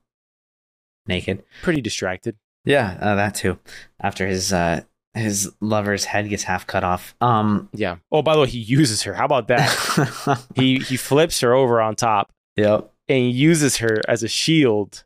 Naked. 1.07 1.43
pretty 1.61 1.81
distracted. 1.81 2.37
Yeah, 2.65 2.97
uh, 3.01 3.15
that 3.15 3.35
too. 3.35 3.59
After 4.01 4.25
his 4.25 4.53
uh 4.53 4.81
his 5.13 5.51
lover's 5.61 6.05
head 6.05 6.29
gets 6.29 6.43
half 6.43 6.65
cut 6.65 6.83
off. 6.83 7.13
Um 7.21 7.69
Yeah. 7.73 7.97
Oh, 8.11 8.21
by 8.21 8.33
the 8.35 8.41
way, 8.41 8.47
he 8.47 8.59
uses 8.59 9.03
her. 9.03 9.13
How 9.13 9.25
about 9.25 9.47
that? 9.49 10.47
he 10.55 10.79
he 10.79 10.97
flips 10.97 11.41
her 11.41 11.53
over 11.53 11.79
on 11.81 11.95
top 11.95 12.31
Yep. 12.55 12.91
and 13.09 13.31
uses 13.31 13.77
her 13.77 14.01
as 14.07 14.23
a 14.23 14.27
shield 14.27 15.03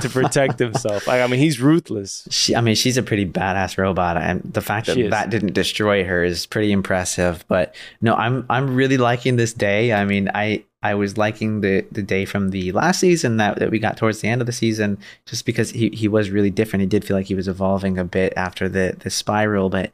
to 0.00 0.08
protect 0.08 0.58
himself. 0.58 1.06
Like, 1.06 1.20
I 1.20 1.26
mean, 1.26 1.40
he's 1.40 1.60
ruthless. 1.60 2.26
She, 2.30 2.56
I 2.56 2.60
mean, 2.60 2.74
she's 2.74 2.96
a 2.96 3.02
pretty 3.02 3.24
badass 3.26 3.78
robot, 3.78 4.16
and 4.16 4.42
the 4.42 4.60
fact 4.60 4.86
that 4.86 5.10
that 5.10 5.30
didn't 5.30 5.52
destroy 5.52 6.04
her 6.04 6.24
is 6.24 6.46
pretty 6.46 6.72
impressive. 6.72 7.44
But 7.48 7.74
no, 8.00 8.14
I'm 8.14 8.44
I'm 8.50 8.74
really 8.74 8.96
liking 8.96 9.36
this 9.36 9.52
day. 9.52 9.92
I 9.92 10.04
mean, 10.04 10.30
I 10.34 10.64
I 10.82 10.94
was 10.94 11.16
liking 11.16 11.60
the 11.60 11.86
the 11.92 12.02
day 12.02 12.24
from 12.24 12.50
the 12.50 12.72
last 12.72 13.00
season 13.00 13.36
that, 13.38 13.58
that 13.58 13.70
we 13.70 13.78
got 13.78 13.96
towards 13.96 14.20
the 14.20 14.28
end 14.28 14.42
of 14.42 14.46
the 14.46 14.52
season, 14.52 14.98
just 15.26 15.46
because 15.46 15.70
he 15.70 15.88
he 15.90 16.08
was 16.08 16.30
really 16.30 16.50
different. 16.50 16.82
He 16.82 16.86
did 16.86 17.04
feel 17.04 17.16
like 17.16 17.26
he 17.26 17.34
was 17.34 17.48
evolving 17.48 17.98
a 17.98 18.04
bit 18.04 18.32
after 18.36 18.68
the 18.68 18.96
the 18.98 19.10
spiral, 19.10 19.70
but 19.70 19.92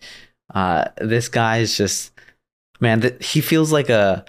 uh, 0.54 0.86
this 0.96 1.28
guy 1.28 1.58
is 1.58 1.76
just 1.76 2.12
man. 2.80 3.00
That 3.00 3.22
he 3.22 3.40
feels 3.40 3.70
like 3.70 3.90
a 3.90 4.24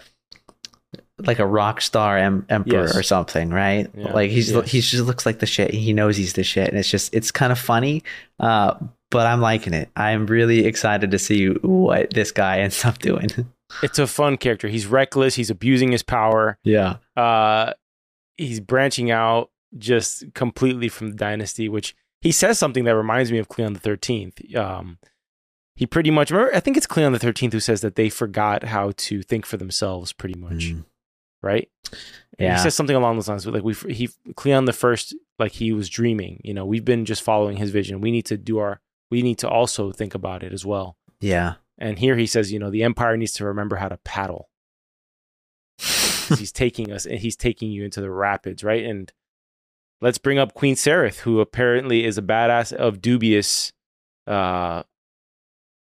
like 1.26 1.40
a 1.40 1.46
rock 1.46 1.82
star 1.82 2.18
em- 2.18 2.46
emperor 2.50 2.84
Yes. 2.86 2.96
or 2.98 3.04
something, 3.04 3.50
right? 3.50 3.90
Yeah. 3.96 4.12
Like 4.14 4.32
he's 4.32 4.52
Yes. 4.52 4.72
he 4.72 4.82
just 4.82 5.04
looks 5.06 5.26
like 5.26 5.40
the 5.40 5.46
shit. 5.46 5.72
He 5.74 5.94
knows 5.94 6.18
he's 6.18 6.34
the 6.34 6.44
shit, 6.44 6.68
and 6.70 6.78
it's 6.78 6.90
just 6.90 7.14
it's 7.14 7.32
kind 7.32 7.52
of 7.52 7.60
funny. 7.60 8.04
Uh, 8.40 8.76
but 9.10 9.28
I'm 9.28 9.42
liking 9.42 9.74
it. 9.74 9.90
I'm 9.96 10.26
really 10.26 10.66
excited 10.66 11.12
to 11.12 11.20
see 11.20 11.48
what 11.48 12.14
this 12.14 12.32
guy 12.32 12.60
ends 12.60 12.84
up 12.86 13.00
doing. 13.00 13.30
It's 13.84 14.00
a 14.00 14.08
fun 14.08 14.38
character. 14.38 14.68
He's 14.68 14.86
reckless. 14.88 15.36
He's 15.36 15.50
abusing 15.50 15.92
his 15.92 16.04
power. 16.04 16.58
Yeah, 16.64 16.98
Uh, 17.16 17.74
he's 18.38 18.60
branching 18.60 19.12
out 19.12 19.50
just 19.78 20.34
completely 20.34 20.90
from 20.90 21.12
the 21.12 21.16
dynasty, 21.16 21.70
which 21.70 21.96
he 22.22 22.32
says 22.32 22.60
something 22.60 22.84
that 22.86 22.96
reminds 22.96 23.32
me 23.32 23.38
of 23.38 23.48
Cleon 23.48 23.74
the 23.74 23.80
Thirteenth. 23.80 24.42
Um, 24.56 24.98
he 25.76 25.86
pretty 25.88 26.12
much 26.12 26.30
remember. 26.32 26.54
I 26.56 26.60
think 26.60 26.76
it's 26.78 26.86
Cleon 26.86 27.14
the 27.14 27.20
Thirteenth 27.20 27.54
who 27.54 27.60
says 27.62 27.80
that 27.82 27.96
they 27.96 28.10
forgot 28.10 28.66
how 28.66 28.92
to 28.98 29.22
think 29.24 29.46
for 29.46 29.58
themselves, 29.58 30.12
pretty 30.14 30.38
much, 30.38 30.72
Mm. 30.74 30.86
Right? 31.44 31.70
And 31.92 32.00
Yeah. 32.40 32.58
He 32.58 32.64
says 32.64 32.76
something 32.76 32.96
along 32.96 33.16
those 33.16 33.28
lines. 33.28 33.46
but 33.46 33.54
Like 33.54 33.64
we, 33.64 33.74
he 33.94 34.10
Cleon 34.36 34.66
the 34.66 34.74
First, 34.74 35.16
like 35.40 35.54
he 35.54 35.72
was 35.74 35.90
dreaming. 35.90 36.42
You 36.44 36.54
know, 36.54 36.66
we've 36.66 36.86
been 36.86 37.06
just 37.06 37.24
following 37.24 37.58
his 37.58 37.72
vision. 37.72 38.02
We 38.02 38.12
need 38.12 38.26
to 38.26 38.38
do 38.38 38.60
our. 38.60 38.82
We 39.10 39.22
need 39.22 39.40
to 39.40 39.50
also 39.50 39.92
think 39.92 40.16
about 40.16 40.44
it 40.44 40.54
as 40.54 40.66
well. 40.66 40.98
yeah. 41.20 41.56
And 41.78 41.98
here 41.98 42.16
he 42.16 42.28
says, 42.28 42.54
you 42.54 42.60
know, 42.60 42.70
the 42.70 42.84
empire 42.84 43.18
needs 43.18 43.34
to 43.34 43.46
remember 43.46 43.78
how 43.78 43.90
to 43.90 43.98
paddle. 44.06 44.50
he's 45.80 46.52
taking 46.54 46.92
us 46.92 47.08
and 47.08 47.18
he's 47.18 47.36
taking 47.36 47.72
you 47.72 47.84
into 47.84 48.02
the 48.02 48.12
rapids, 48.12 48.64
right? 48.64 48.86
And 48.86 49.12
let's 50.00 50.20
bring 50.20 50.38
up 50.38 50.54
Queen 50.54 50.76
Sareth, 50.76 51.22
who 51.22 51.40
apparently 51.40 52.06
is 52.06 52.20
a 52.20 52.22
badass 52.22 52.72
of 52.72 53.02
dubious 53.02 53.74
uh 54.28 54.84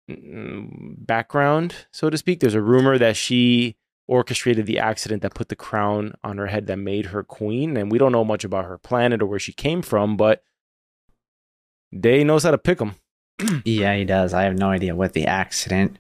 background, 0.09 1.75
so 1.91 2.09
to 2.09 2.17
speak. 2.17 2.39
There's 2.39 2.55
a 2.55 2.61
rumor 2.61 2.97
that 2.97 3.15
she 3.15 3.75
orchestrated 4.07 4.65
the 4.65 4.79
accident 4.79 5.21
that 5.21 5.33
put 5.33 5.49
the 5.49 5.55
crown 5.55 6.13
on 6.23 6.37
her 6.37 6.47
head 6.47 6.67
that 6.67 6.77
made 6.77 7.07
her 7.07 7.23
queen, 7.23 7.77
and 7.77 7.91
we 7.91 7.97
don't 7.97 8.11
know 8.11 8.25
much 8.25 8.43
about 8.43 8.65
her 8.65 8.77
planet 8.77 9.21
or 9.21 9.25
where 9.25 9.39
she 9.39 9.53
came 9.53 9.81
from, 9.81 10.17
but 10.17 10.43
Day 11.97 12.23
knows 12.23 12.43
how 12.43 12.51
to 12.51 12.57
pick 12.57 12.79
them. 12.79 12.95
yeah, 13.65 13.95
he 13.95 14.03
does. 14.05 14.33
I 14.33 14.43
have 14.43 14.57
no 14.57 14.69
idea 14.69 14.95
what 14.95 15.13
the 15.13 15.25
accident 15.27 15.97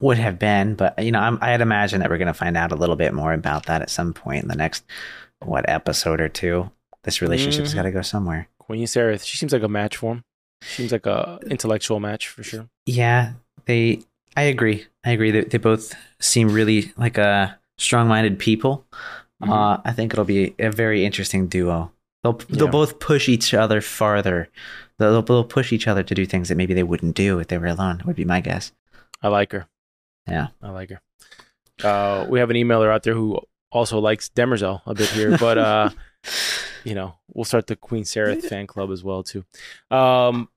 would 0.00 0.18
have 0.18 0.38
been, 0.38 0.74
but 0.74 0.98
you 1.02 1.10
know, 1.10 1.18
I'm, 1.20 1.38
I'd 1.40 1.60
imagine 1.60 2.00
that 2.00 2.10
we're 2.10 2.18
going 2.18 2.26
to 2.26 2.34
find 2.34 2.56
out 2.56 2.70
a 2.72 2.76
little 2.76 2.96
bit 2.96 3.12
more 3.14 3.32
about 3.32 3.66
that 3.66 3.82
at 3.82 3.90
some 3.90 4.12
point 4.12 4.42
in 4.42 4.48
the 4.48 4.54
next 4.56 4.84
what 5.40 5.68
episode 5.68 6.20
or 6.20 6.28
two. 6.28 6.70
This 7.02 7.20
relationship's 7.22 7.72
Mhm. 7.72 7.76
got 7.76 7.82
to 7.82 7.90
go 7.92 8.02
somewhere. 8.02 8.48
Queen 8.58 8.84
Sareth, 8.84 9.24
she 9.24 9.36
seems 9.36 9.52
like 9.52 9.62
a 9.62 9.68
match 9.68 9.96
for 9.96 10.12
him. 10.14 10.24
Seems 10.62 10.90
like 10.92 11.06
a 11.06 11.38
intellectual 11.50 12.00
match 12.00 12.28
for 12.28 12.42
sure. 12.42 12.68
Yeah, 12.86 13.34
they. 13.66 14.00
I 14.36 14.42
agree. 14.42 14.86
I 15.04 15.10
agree. 15.12 15.30
They, 15.30 15.42
they 15.44 15.58
both 15.58 15.94
seem 16.20 16.48
really 16.52 16.92
like 16.96 17.16
a 17.18 17.58
strong-minded 17.78 18.38
people. 18.38 18.86
Mhm. 19.42 19.50
Uh, 19.50 19.80
I 19.84 19.92
think 19.92 20.12
it'll 20.12 20.24
be 20.24 20.54
a 20.58 20.70
very 20.70 21.04
interesting 21.04 21.46
duo. 21.48 21.90
They'll 22.22 22.34
they'll 22.34 22.66
Yeah. 22.66 22.70
both 22.70 22.98
push 23.00 23.28
each 23.28 23.54
other 23.54 23.80
farther. 23.80 24.48
They'll, 24.98 25.22
they'll 25.22 25.44
push 25.44 25.72
each 25.72 25.86
other 25.88 26.02
to 26.02 26.14
do 26.14 26.24
things 26.26 26.48
that 26.48 26.56
maybe 26.56 26.74
they 26.74 26.82
wouldn't 26.82 27.14
do 27.16 27.38
if 27.38 27.48
they 27.48 27.58
were 27.58 27.66
alone. 27.66 28.02
Would 28.06 28.16
be 28.16 28.24
my 28.24 28.40
guess. 28.40 28.72
I 29.22 29.28
like 29.28 29.52
her. 29.52 29.66
Yeah. 30.26 30.48
I 30.62 30.70
like 30.70 30.90
her. 30.90 31.00
Uh, 31.84 32.26
we 32.28 32.38
have 32.40 32.50
an 32.50 32.56
emailer 32.56 32.90
out 32.92 33.02
there 33.02 33.14
who 33.14 33.40
also 33.70 33.98
likes 33.98 34.28
Demerzel 34.30 34.80
a 34.86 34.94
bit 34.94 35.08
here, 35.10 35.36
but 35.38 35.58
uh, 35.58 35.90
you 36.84 36.94
know, 36.94 37.16
we'll 37.32 37.44
start 37.44 37.66
the 37.66 37.76
Queen 37.76 38.04
Sareth 38.04 38.44
fan 38.48 38.66
club 38.66 38.90
as 38.90 39.04
well 39.04 39.22
too. 39.22 39.44
Um, 39.90 40.48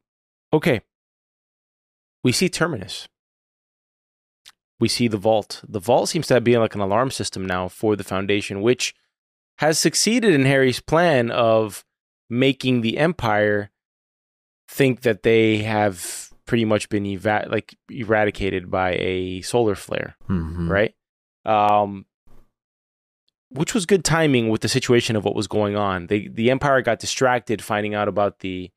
okay, 0.53 0.81
we 2.23 2.31
see 2.31 2.47
Terminus. 2.49 3.07
We 4.79 4.87
see 4.87 5.07
the 5.07 5.17
vault. 5.17 5.61
The 5.67 5.79
vault 5.79 6.09
seems 6.09 6.27
to 6.27 6.39
be 6.41 6.57
like 6.57 6.73
an 6.75 6.81
alarm 6.81 7.11
system 7.11 7.45
now 7.45 7.67
for 7.67 7.95
the 7.95 8.03
Foundation, 8.03 8.61
which 8.61 8.95
has 9.57 9.77
succeeded 9.77 10.33
in 10.33 10.45
Hari's 10.45 10.79
plan 10.79 11.31
of 11.31 11.83
making 12.29 12.81
the 12.81 12.97
Empire 12.97 13.71
think 14.69 15.01
that 15.01 15.23
they 15.23 15.57
have 15.57 16.29
pretty 16.45 16.63
much 16.65 16.87
been 16.89 17.05
eva- 17.05 17.47
like 17.49 17.75
eradicated 17.89 18.71
by 18.71 18.91
a 18.99 19.41
solar 19.41 19.75
flare 19.75 20.15
Mhm. 20.29 20.69
right? 20.69 20.95
Um, 21.45 22.05
which 23.49 23.73
was 23.73 23.85
good 23.85 24.05
timing 24.05 24.49
with 24.49 24.61
the 24.61 24.69
situation 24.69 25.15
of 25.15 25.25
what 25.25 25.35
was 25.35 25.47
going 25.47 25.75
on. 25.75 26.07
They, 26.07 26.27
the 26.27 26.51
Empire 26.51 26.81
got 26.81 26.99
distracted 26.99 27.63
finding 27.63 27.95
out 27.95 28.07
about 28.07 28.39
the 28.39 28.71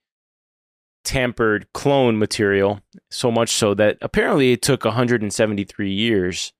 tampered 1.05 1.67
clone 1.73 2.19
material, 2.19 2.81
so 3.11 3.31
much 3.31 3.51
so 3.51 3.75
that 3.75 3.99
apparently 4.03 4.53
it 4.53 4.63
took 4.63 4.85
173 4.85 5.91
years, 5.93 6.53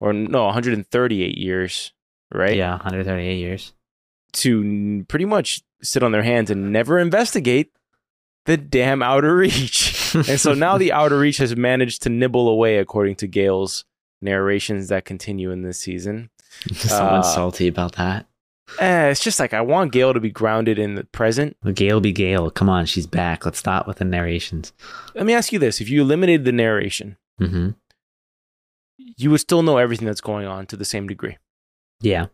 or 0.00 0.12
no, 0.12 0.44
138 0.44 1.36
years, 1.36 1.92
right? 2.32 2.56
Yeah, 2.56 2.72
138 2.72 3.36
years. 3.38 3.72
To 4.34 4.60
n- 4.62 5.06
pretty 5.08 5.24
much 5.24 5.62
sit 5.82 6.02
on 6.02 6.12
their 6.12 6.22
hands 6.22 6.50
and 6.50 6.72
never 6.72 6.98
investigate 6.98 7.72
the 8.46 8.56
damn 8.56 9.02
Outer 9.02 9.36
Reach. 9.36 10.14
and 10.28 10.40
so 10.40 10.54
now 10.54 10.78
the 10.78 10.92
Outer 10.92 11.18
Reach 11.18 11.38
has 11.38 11.56
managed 11.56 12.02
to 12.02 12.08
nibble 12.08 12.48
away, 12.48 12.78
according 12.78 13.16
to 13.16 13.26
Gaal's 13.26 13.84
narrations 14.22 14.88
that 14.88 15.04
continue 15.04 15.50
in 15.50 15.62
this 15.62 15.78
season. 15.80 16.30
Someone's 16.72 17.26
Uh, 17.26 17.34
salty 17.34 17.66
about 17.68 17.96
that. 17.96 18.26
Eh, 18.78 19.08
it's 19.08 19.20
just 19.22 19.40
like 19.40 19.54
I 19.54 19.60
want 19.60 19.92
Gaal 19.92 20.12
to 20.14 20.20
be 20.20 20.30
grounded 20.30 20.78
in 20.78 20.94
the 20.94 21.04
present. 21.04 21.56
Well, 21.64 21.72
Gaal 21.72 22.02
be 22.02 22.12
Gaal. 22.12 22.52
Come 22.52 22.68
on, 22.68 22.86
she's 22.86 23.06
back. 23.06 23.44
Let's 23.44 23.58
stop 23.58 23.86
with 23.86 23.98
the 23.98 24.04
narrations. 24.04 24.72
Let 25.14 25.26
me 25.26 25.34
ask 25.34 25.52
you 25.52 25.58
this: 25.58 25.80
If 25.80 25.88
you 25.88 26.02
eliminated 26.02 26.44
the 26.44 26.52
narration, 26.52 27.16
hmm 27.38 27.70
you 29.16 29.30
would 29.30 29.40
still 29.40 29.62
know 29.62 29.78
everything 29.78 30.06
that's 30.06 30.20
going 30.20 30.46
on 30.46 30.66
to 30.66 30.76
the 30.76 30.84
same 30.84 31.06
degree. 31.06 31.36
Yeah. 32.00 32.26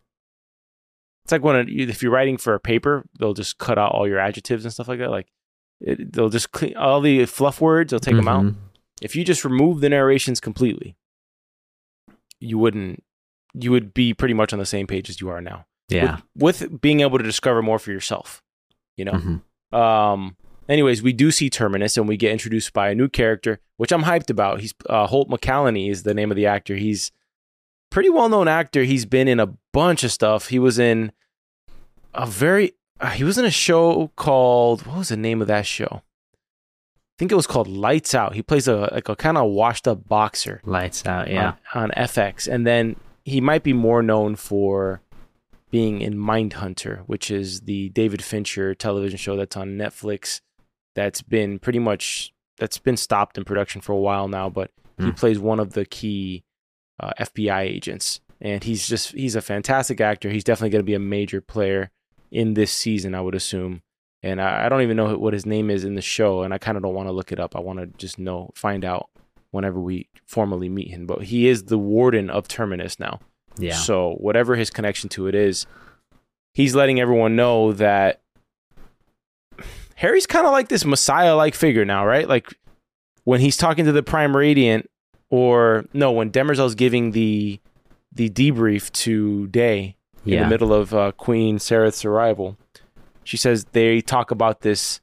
It's 1.24 1.32
like 1.32 1.42
when 1.42 1.66
if 1.68 2.02
you're 2.02 2.12
writing 2.12 2.36
for 2.36 2.54
a 2.54 2.60
paper, 2.60 3.04
they'll 3.18 3.32
just 3.32 3.58
cut 3.58 3.78
out 3.78 3.92
all 3.92 4.06
your 4.06 4.18
adjectives 4.18 4.64
and 4.64 4.72
stuff 4.72 4.88
like 4.88 4.98
that. 4.98 5.10
Like 5.10 5.28
it, 5.80 6.12
they'll 6.12 6.28
just 6.28 6.52
clean 6.52 6.76
all 6.76 7.00
the 7.00 7.24
fluff 7.26 7.60
words. 7.60 7.90
They'll 7.90 8.00
take 8.00 8.16
them 8.16 8.28
out. 8.28 8.54
If 9.00 9.16
you 9.16 9.24
just 9.24 9.44
remove 9.44 9.80
the 9.80 9.88
narrations 9.88 10.40
completely, 10.40 10.96
you 12.40 12.58
wouldn't. 12.58 13.02
You 13.54 13.70
would 13.70 13.94
be 13.94 14.12
pretty 14.12 14.34
much 14.34 14.52
on 14.52 14.58
the 14.58 14.66
same 14.66 14.86
page 14.86 15.08
as 15.08 15.20
you 15.20 15.30
are 15.30 15.40
now. 15.40 15.66
Yeah. 15.88 16.18
With, 16.36 16.60
with 16.62 16.80
being 16.80 17.00
able 17.00 17.18
to 17.18 17.24
discover 17.24 17.62
more 17.62 17.78
for 17.78 17.90
yourself, 17.92 18.42
you 18.96 19.04
know. 19.04 19.12
Mhm. 19.72 19.76
Um. 19.76 20.36
Anyways, 20.68 21.02
we 21.02 21.12
do 21.12 21.30
see 21.30 21.50
Terminus, 21.50 21.96
and 21.98 22.08
we 22.08 22.16
get 22.16 22.32
introduced 22.32 22.72
by 22.72 22.88
a 22.88 22.94
new 22.94 23.08
character, 23.08 23.60
which 23.76 23.92
I'm 23.92 24.04
hyped 24.04 24.30
about. 24.30 24.60
He's 24.60 24.72
uh, 24.88 25.06
Holt 25.06 25.28
McCallany 25.28 25.90
is 25.90 26.04
the 26.04 26.14
name 26.14 26.30
of 26.30 26.36
the 26.36 26.46
actor. 26.46 26.76
He's 26.76 27.12
pretty 27.90 28.08
well 28.08 28.28
known 28.30 28.48
actor. 28.48 28.84
He's 28.84 29.04
been 29.04 29.28
in 29.28 29.40
a 29.40 29.48
bunch 29.74 30.04
of 30.04 30.10
stuff. 30.12 30.48
He 30.48 30.58
was 30.58 30.78
in 30.78 31.12
a 32.14 32.26
very. 32.26 32.72
Uh, 33.00 33.10
he 33.10 33.24
was 33.24 33.36
in 33.36 33.44
a 33.44 33.50
show 33.50 34.10
called 34.16 34.86
what 34.86 34.96
was 34.98 35.08
the 35.10 35.16
name 35.18 35.42
of 35.42 35.48
that 35.48 35.66
show? 35.66 36.00
I 36.02 37.16
think 37.18 37.30
it 37.30 37.36
was 37.36 37.46
called 37.46 37.68
Lights 37.68 38.14
Out. 38.14 38.34
He 38.34 38.42
plays 38.42 38.66
a 38.66 38.88
like 38.92 39.08
a 39.08 39.16
kind 39.16 39.36
of 39.36 39.50
washed 39.50 39.86
up 39.86 40.08
boxer 40.08 40.60
Lights 40.64 41.04
out. 41.06 41.28
Yeah. 41.30 41.54
on, 41.74 41.84
on 41.84 41.90
FX, 41.90 42.50
and 42.50 42.66
then 42.66 42.96
he 43.24 43.40
might 43.40 43.62
be 43.62 43.72
more 43.74 44.02
known 44.02 44.34
for 44.36 45.00
being 45.74 46.00
in 46.02 46.14
Mindhunter, 46.14 47.00
which 47.06 47.32
is 47.32 47.62
the 47.62 47.88
David 47.88 48.22
Fincher 48.22 48.76
television 48.76 49.18
show 49.18 49.34
that's 49.36 49.56
on 49.56 49.70
Netflix. 49.76 50.40
That's 50.94 51.20
been 51.20 51.58
pretty 51.58 51.80
much 51.80 52.32
that's 52.58 52.78
been 52.78 52.96
stopped 52.96 53.36
in 53.36 53.42
production 53.44 53.80
for 53.80 53.90
a 53.90 53.98
while 53.98 54.28
now, 54.28 54.48
but 54.48 54.70
he 54.98 55.06
Hmm. 55.06 55.10
plays 55.10 55.40
one 55.40 55.58
of 55.58 55.72
the 55.72 55.84
key 55.84 56.44
uh, 57.00 57.10
FBI 57.18 57.62
agents, 57.62 58.20
and 58.40 58.62
he's 58.62 58.86
just 58.86 59.10
he's 59.12 59.34
a 59.34 59.42
fantastic 59.42 60.00
actor. 60.00 60.30
He's 60.30 60.44
definitely 60.44 60.70
going 60.70 60.84
to 60.84 60.92
be 60.92 60.94
a 60.94 61.00
major 61.00 61.40
player 61.40 61.90
in 62.30 62.54
this 62.54 62.70
season, 62.70 63.12
I 63.12 63.20
would 63.20 63.34
assume. 63.34 63.82
And 64.22 64.40
I, 64.40 64.66
I 64.66 64.68
don't 64.68 64.82
even 64.82 64.96
know 64.96 65.18
what 65.18 65.34
his 65.34 65.44
name 65.44 65.70
is 65.70 65.82
in 65.82 65.96
the 65.96 66.00
show, 66.02 66.42
and 66.44 66.54
I 66.54 66.58
kind 66.58 66.76
of 66.76 66.84
don't 66.84 66.94
want 66.94 67.08
to 67.08 67.12
look 67.12 67.32
it 67.32 67.40
up. 67.40 67.56
I 67.56 67.60
want 67.60 67.80
to 67.80 67.86
just 67.98 68.16
know, 68.20 68.52
find 68.54 68.84
out 68.84 69.10
whenever 69.50 69.80
we 69.80 70.08
formally 70.24 70.68
meet 70.68 70.90
him. 70.90 71.04
But 71.06 71.24
he 71.24 71.48
is 71.48 71.64
the 71.64 71.78
warden 71.78 72.30
of 72.30 72.46
Terminus 72.46 73.00
now. 73.00 73.18
Yeah. 73.56 73.74
So 73.74 74.12
whatever 74.18 74.56
his 74.56 74.70
connection 74.70 75.08
to 75.10 75.26
it 75.28 75.34
is, 75.34 75.66
he's 76.54 76.74
letting 76.74 77.00
everyone 77.00 77.36
know 77.36 77.72
that 77.74 78.20
Hari's 79.96 80.26
kind 80.26 80.46
of 80.46 80.52
like 80.52 80.68
this 80.68 80.84
messiah-like 80.84 81.54
figure 81.54 81.84
now, 81.84 82.04
right? 82.06 82.28
Like 82.28 82.54
when 83.24 83.40
he's 83.40 83.56
talking 83.56 83.84
to 83.84 83.92
the 83.92 84.02
Prime 84.02 84.36
Radiant, 84.36 84.90
or 85.30 85.84
no, 85.92 86.12
when 86.12 86.30
Demerzel's 86.30 86.74
giving 86.74 87.12
the 87.12 87.60
the 88.12 88.30
debrief 88.30 88.92
to 88.92 89.46
Day 89.48 89.96
in 90.24 90.34
Yeah. 90.34 90.44
the 90.44 90.48
middle 90.50 90.72
of 90.72 90.94
uh, 90.94 91.12
Queen 91.12 91.58
Sareth's 91.58 92.04
arrival, 92.04 92.56
she 93.24 93.36
says 93.36 93.64
they 93.72 94.00
talk 94.00 94.30
about 94.30 94.60
this 94.60 95.00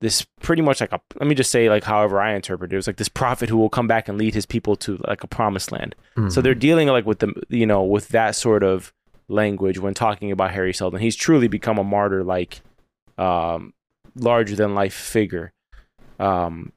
this 0.00 0.26
pretty 0.40 0.62
much 0.62 0.80
like 0.80 0.92
a 0.92 1.00
let 1.18 1.28
me 1.28 1.34
just 1.34 1.50
say 1.50 1.68
like 1.68 1.84
however 1.84 2.20
I 2.20 2.34
interpret 2.34 2.72
it, 2.72 2.74
it 2.74 2.78
was 2.78 2.86
like 2.86 2.96
this 2.96 3.08
prophet 3.08 3.48
who 3.50 3.56
will 3.58 3.68
come 3.68 3.86
back 3.86 4.08
and 4.08 4.16
lead 4.18 4.34
his 4.34 4.46
people 4.46 4.74
to 4.76 4.98
like 5.06 5.22
a 5.22 5.26
promised 5.26 5.70
land. 5.72 5.94
So 6.16 6.22
Mhm. 6.22 6.42
they're 6.42 6.54
dealing 6.54 6.88
like 6.88 7.04
with 7.06 7.18
the 7.18 7.34
you 7.48 7.66
know 7.66 7.82
with 7.84 8.08
that 8.08 8.34
sort 8.34 8.62
of 8.62 8.92
language 9.28 9.78
when 9.78 9.94
talking 9.94 10.32
about 10.32 10.52
Hari 10.52 10.72
Seldon. 10.72 11.00
He's 11.00 11.16
truly 11.16 11.48
become 11.48 11.78
a 11.78 11.84
martyr, 11.84 12.24
like 12.24 12.62
um, 13.18 13.74
larger 14.16 14.56
than 14.56 14.74
life 14.74 14.94
figure. 14.94 15.52
Um, 16.18 16.72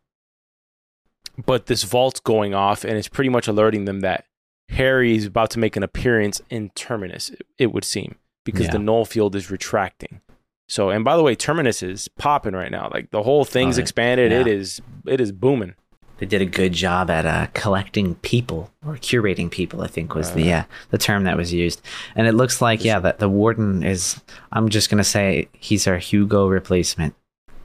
but 1.46 1.66
this 1.66 1.84
vault's 1.84 2.20
going 2.20 2.54
off, 2.54 2.84
and 2.84 2.96
it's 2.98 3.08
pretty 3.08 3.30
much 3.30 3.48
alerting 3.48 3.86
them 3.86 4.02
that 4.02 4.26
Hari 4.72 5.16
is 5.16 5.26
about 5.26 5.50
to 5.52 5.60
make 5.60 5.76
an 5.76 5.84
appearance 5.84 6.42
in 6.50 6.70
Terminus. 6.76 7.30
It, 7.32 7.42
it 7.58 7.74
would 7.74 7.84
seem 7.86 8.16
because 8.44 8.68
the 8.70 8.80
null 8.80 9.06
field 9.06 9.36
is 9.36 9.50
retracting. 9.50 10.22
So, 10.68 10.90
and 10.90 11.04
by 11.06 11.18
the 11.18 11.24
way, 11.24 11.36
Terminus 11.36 11.84
is 11.84 12.08
popping 12.08 12.54
right 12.54 12.72
now. 12.72 12.90
Like 12.94 13.12
the 13.12 13.24
whole 13.24 13.46
thing's 13.46 13.78
Oh, 13.78 13.80
it- 13.80 13.84
expanded. 13.84 14.32
It 14.32 14.48
yeah. 14.48 14.54
is 14.54 14.82
it 15.06 15.20
is 15.22 15.32
booming. 15.32 15.76
They 16.20 16.26
did 16.28 16.42
a 16.42 16.46
good 16.46 16.74
job 16.74 17.10
at 17.10 17.26
uh, 17.26 17.48
collecting 17.54 18.16
people 18.16 18.72
or 18.86 18.94
curating 18.96 19.50
people. 19.52 19.82
I 19.82 19.88
think 19.88 20.16
was 20.16 20.32
the 20.32 20.54
uh, 20.54 20.64
the 20.92 20.98
term 20.98 21.24
that 21.26 21.36
was 21.36 21.52
used, 21.52 21.82
and 22.16 22.28
it 22.28 22.34
looks 22.34 22.62
like 22.62 22.84
yeah 22.86 23.00
that 23.00 23.20
the 23.20 23.28
warden 23.28 23.84
is. 23.84 24.22
I'm 24.52 24.70
just 24.70 24.90
gonna 24.90 25.04
say 25.04 25.50
he's 25.54 25.86
our 25.88 25.98
Hugo 25.98 26.48
replacement. 26.48 27.14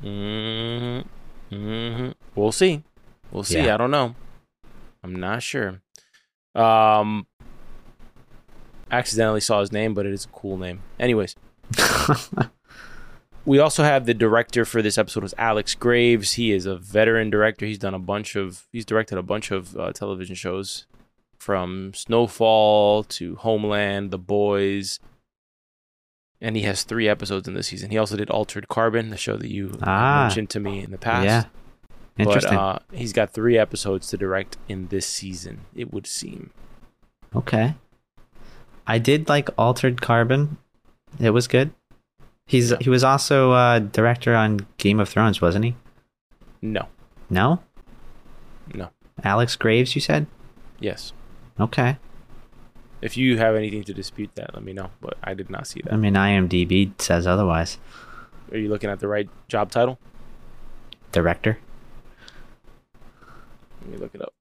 hmm 0.01 1.01
hmm 1.51 2.09
We'll 2.35 2.53
see. 2.53 2.83
We'll 3.31 3.45
see. 3.45 3.61
Yeah. 3.63 3.75
I 3.75 3.77
don't 3.77 3.91
know. 3.91 4.15
I'm 5.05 5.15
not 5.15 5.43
sure. 5.43 5.81
Um, 6.55 7.27
accidentally 8.91 9.41
saw 9.41 9.61
his 9.61 9.71
name, 9.73 9.95
but 9.95 10.07
it 10.07 10.13
is 10.13 10.25
a 10.25 10.29
cool 10.29 10.57
name. 10.57 10.81
Anyways, 10.99 11.37
we 13.49 13.59
also 13.59 13.83
have 13.83 14.05
the 14.07 14.15
director 14.15 14.65
for 14.65 14.83
this 14.83 14.99
episode 14.99 15.23
was 15.23 15.35
Alex 15.39 15.75
Graves. 15.75 16.35
He 16.35 16.53
is 16.53 16.67
a 16.67 16.77
veteran 16.77 17.31
director. 17.31 17.65
He's 17.67 17.79
done 17.79 17.95
a 17.95 17.99
bunch 17.99 18.37
of. 18.37 18.67
He's 18.71 18.85
directed 18.85 19.17
a 19.19 19.23
bunch 19.23 19.51
of 19.51 19.75
uh, 19.77 19.93
television 19.93 20.35
shows, 20.37 20.87
from 21.39 21.93
Snowfall 21.95 23.05
to 23.05 23.37
Homeland, 23.37 24.11
The 24.11 24.19
Boys. 24.19 25.01
And 26.41 26.55
he 26.57 26.63
has 26.63 26.85
three 26.85 27.09
episodes 27.09 27.49
in 27.49 27.55
this 27.55 27.67
season. 27.67 27.91
He 27.91 27.99
also 27.99 28.17
did 28.17 28.31
Altered 28.31 28.69
Carbon, 28.69 29.11
the 29.11 29.17
show 29.17 29.37
that 29.37 29.51
you 29.51 29.77
Ah. 29.83 30.23
mentioned 30.27 30.51
to 30.51 30.61
me 30.61 30.85
in 30.85 30.91
the 30.93 30.99
past. 30.99 31.25
yeah, 31.25 31.45
interesting. 32.17 32.55
But 32.55 32.61
uh, 32.61 32.79
he's 32.93 33.13
got 33.13 33.33
three 33.33 33.59
episodes 33.59 34.07
to 34.09 34.17
direct 34.17 34.57
in 34.69 34.87
this 34.89 35.07
season, 35.07 35.63
it 35.75 35.93
would 35.93 36.07
seem. 36.07 36.51
okay, 37.35 37.75
I 38.87 38.99
did 38.99 39.29
like 39.29 39.51
Altered 39.59 40.01
Carbon. 40.01 40.59
It 41.19 41.31
was 41.31 41.49
good. 41.49 41.73
He's 42.49 42.73
he 42.81 42.89
was 42.89 43.05
also 43.05 43.53
uh, 43.53 43.79
director 43.79 44.35
on 44.35 44.67
Game 44.79 44.99
of 44.99 45.09
Thrones, 45.09 45.41
wasn't 45.41 45.67
he? 45.67 45.77
No. 46.63 46.89
No, 47.31 47.61
No. 48.75 48.89
Alex 49.23 49.55
Graves. 49.55 49.95
You 49.95 50.01
said 50.01 50.27
Yes. 50.81 51.13
okay. 51.61 51.99
If 53.03 53.17
you 53.19 53.37
have 53.37 53.55
anything 53.55 53.85
to 53.85 53.93
dispute 53.95 54.31
that, 54.35 54.55
let 54.55 54.65
me 54.65 54.73
know. 54.73 54.91
But 55.01 55.19
I 55.23 55.35
did 55.35 55.51
not 55.51 55.67
see 55.67 55.83
that. 55.85 55.93
I 55.93 55.97
mean, 55.97 56.15
IMDb 56.15 56.99
says 57.01 57.27
otherwise. 57.27 57.79
Are 58.51 58.57
you 58.57 58.69
looking 58.71 58.89
at 58.91 58.99
the 58.99 59.07
right 59.09 59.29
job 59.47 59.71
title? 59.71 59.99
Director. 61.13 61.59
Let 63.83 63.91
me 63.91 63.99
look 63.99 64.15
it 64.15 64.23
up. 64.23 64.33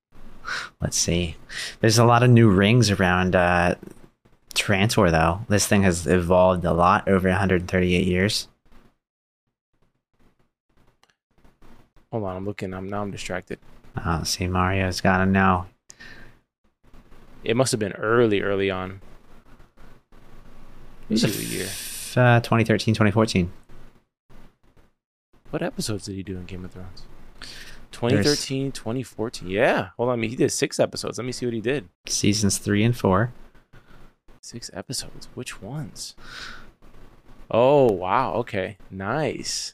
Let's 0.82 0.98
see. 0.98 1.36
There's 1.82 1.98
a 2.00 2.06
lot 2.06 2.24
of 2.24 2.30
new 2.30 2.50
rings 2.50 2.89
around 2.89 3.36
uh, 3.36 3.76
Trantor, 4.58 5.12
though. 5.12 5.41
This 5.48 5.67
thing 5.67 5.84
has 5.84 6.08
evolved 6.08 6.65
a 6.65 6.74
lot 6.74 7.08
over 7.08 7.30
138 7.30 8.06
years. 8.06 8.48
Hold 12.12 12.24
on, 12.24 12.36
I'm 12.38 12.46
looking. 12.46 12.74
I'm 12.74 12.88
now 12.89 13.02
I'm 13.02 13.12
distracted. 13.12 13.60
Oh, 14.06 14.24
see, 14.24 14.48
Mario's 14.48 15.02
got 15.02 15.17
to 15.20 15.26
know. 15.26 15.65
It 17.43 17.56
must 17.56 17.72
have 17.72 17.80
been 17.80 17.93
early, 17.93 18.41
early 18.41 18.70
on. 18.72 19.02
It 21.10 21.13
was 21.13 21.24
a 21.24 21.43
year. 21.43 21.65
f- 21.65 22.17
uh, 22.17 22.39
2013, 22.41 22.93
2014. 22.93 23.52
What 25.50 25.62
episodes 25.62 26.06
did 26.06 26.15
he 26.15 26.24
do 26.24 26.38
in 26.38 26.46
Game 26.46 26.65
of 26.65 26.72
Thrones? 26.72 27.04
2013, 27.91 28.72
2014. 28.74 29.48
Yeah. 29.50 29.89
Hold 29.98 30.10
on. 30.10 30.13
I 30.13 30.22
mean, 30.22 30.30
he 30.30 30.36
did 30.36 30.52
six 30.52 30.80
episodes. 30.80 31.17
Let 31.17 31.26
me 31.26 31.32
see 31.32 31.46
what 31.46 31.54
he 31.54 31.62
did. 31.62 31.88
Seasons 32.06 32.58
three 32.58 32.84
and 32.84 32.96
four. 32.98 33.32
Six 34.48 34.72
episodes. 34.74 35.28
Which 35.34 35.62
ones? 35.62 36.16
Oh, 37.52 37.92
wow. 37.92 38.36
Okay. 38.36 38.78
Nice. 38.90 39.74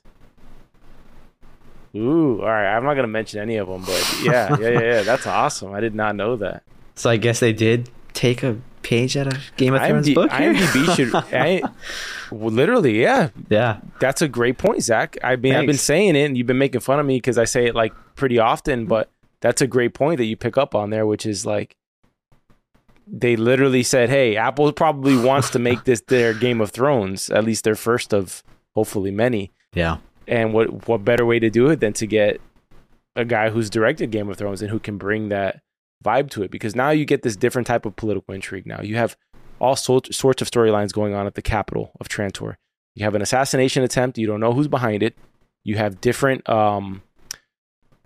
Ooh, 1.95 2.41
all 2.41 2.47
right. 2.47 2.75
I'm 2.75 2.83
not 2.83 2.95
going 2.95 3.03
to 3.03 3.07
mention 3.07 3.39
any 3.39 3.57
of 3.57 3.67
them, 3.67 3.83
but 3.85 4.17
yeah, 4.23 4.57
yeah, 4.59 4.69
yeah, 4.69 4.79
yeah. 4.79 5.01
That's 5.03 5.27
awesome. 5.27 5.73
I 5.73 5.79
did 5.79 5.93
not 5.93 6.15
know 6.15 6.37
that. 6.37 6.63
So 6.95 7.11
I 7.11 7.17
guess 7.17 7.39
they 7.39 7.53
did 7.53 7.91
take 8.13 8.41
a 8.41 8.57
page 8.81 9.15
out 9.15 9.27
of 9.27 9.39
Game 9.57 9.75
of 9.75 9.85
Thrones 9.85 10.07
IMD 10.07 10.15
book 10.15 10.31
here. 10.31 10.55
IMDb 10.55 10.95
should. 10.95 11.13
I, 11.31 11.61
well, 12.31 12.49
literally, 12.49 12.99
yeah. 12.99 13.29
yeah. 13.49 13.79
That's 13.99 14.23
a 14.23 14.27
great 14.27 14.57
point, 14.57 14.81
Zach. 14.81 15.19
I 15.23 15.35
mean, 15.35 15.53
I've 15.53 15.67
been 15.67 15.77
saying 15.77 16.15
it, 16.15 16.25
and 16.25 16.35
you've 16.35 16.47
been 16.47 16.57
making 16.57 16.81
fun 16.81 16.99
of 16.99 17.05
me 17.05 17.17
because 17.17 17.37
I 17.37 17.45
say 17.45 17.67
it 17.67 17.75
like 17.75 17.93
pretty 18.15 18.39
often, 18.39 18.87
but 18.87 19.11
that's 19.39 19.61
a 19.61 19.67
great 19.67 19.93
point 19.93 20.17
that 20.17 20.25
you 20.25 20.35
pick 20.35 20.57
up 20.57 20.73
on 20.73 20.89
there, 20.89 21.05
which 21.05 21.27
is 21.27 21.45
like 21.45 21.75
they 23.07 23.35
literally 23.35 23.83
said, 23.83 24.09
"Hey, 24.09 24.35
Apple 24.35 24.71
probably 24.73 25.17
wants 25.17 25.49
to 25.51 25.59
make 25.59 25.83
this 25.83 26.01
their 26.01 26.33
Game 26.33 26.61
of 26.61 26.71
Thrones, 26.71 27.29
at 27.29 27.43
least 27.43 27.63
their 27.63 27.75
first 27.75 28.13
of 28.13 28.43
hopefully 28.75 29.11
many." 29.11 29.51
Yeah. 29.73 29.97
And 30.27 30.53
what 30.53 30.87
what 30.87 31.03
better 31.03 31.25
way 31.25 31.39
to 31.39 31.49
do 31.49 31.69
it 31.69 31.79
than 31.79 31.93
to 31.93 32.07
get 32.07 32.39
a 33.15 33.25
guy 33.25 33.49
who's 33.49 33.69
directed 33.69 34.11
Game 34.11 34.29
of 34.29 34.37
Thrones 34.37 34.61
and 34.61 34.71
who 34.71 34.79
can 34.79 34.97
bring 34.97 35.29
that 35.29 35.61
vibe 36.03 36.29
to 36.31 36.43
it 36.43 36.51
because 36.51 36.75
now 36.75 36.89
you 36.89 37.05
get 37.05 37.21
this 37.21 37.35
different 37.35 37.67
type 37.67 37.85
of 37.85 37.95
political 37.95 38.33
intrigue. 38.33 38.65
Now 38.65 38.81
you 38.81 38.95
have 38.95 39.15
all 39.59 39.75
sorts 39.75 40.15
sorts 40.15 40.41
of 40.41 40.49
storylines 40.49 40.91
going 40.91 41.13
on 41.13 41.27
at 41.27 41.35
the 41.35 41.41
capital 41.41 41.91
of 41.99 42.09
Trantor. 42.09 42.55
You 42.95 43.05
have 43.05 43.15
an 43.15 43.21
assassination 43.21 43.83
attempt. 43.83 44.17
You 44.17 44.27
don't 44.27 44.39
know 44.39 44.53
who's 44.53 44.67
behind 44.67 45.03
it. 45.03 45.17
You 45.63 45.77
have 45.77 46.01
different. 46.01 46.47
Um, 46.49 47.01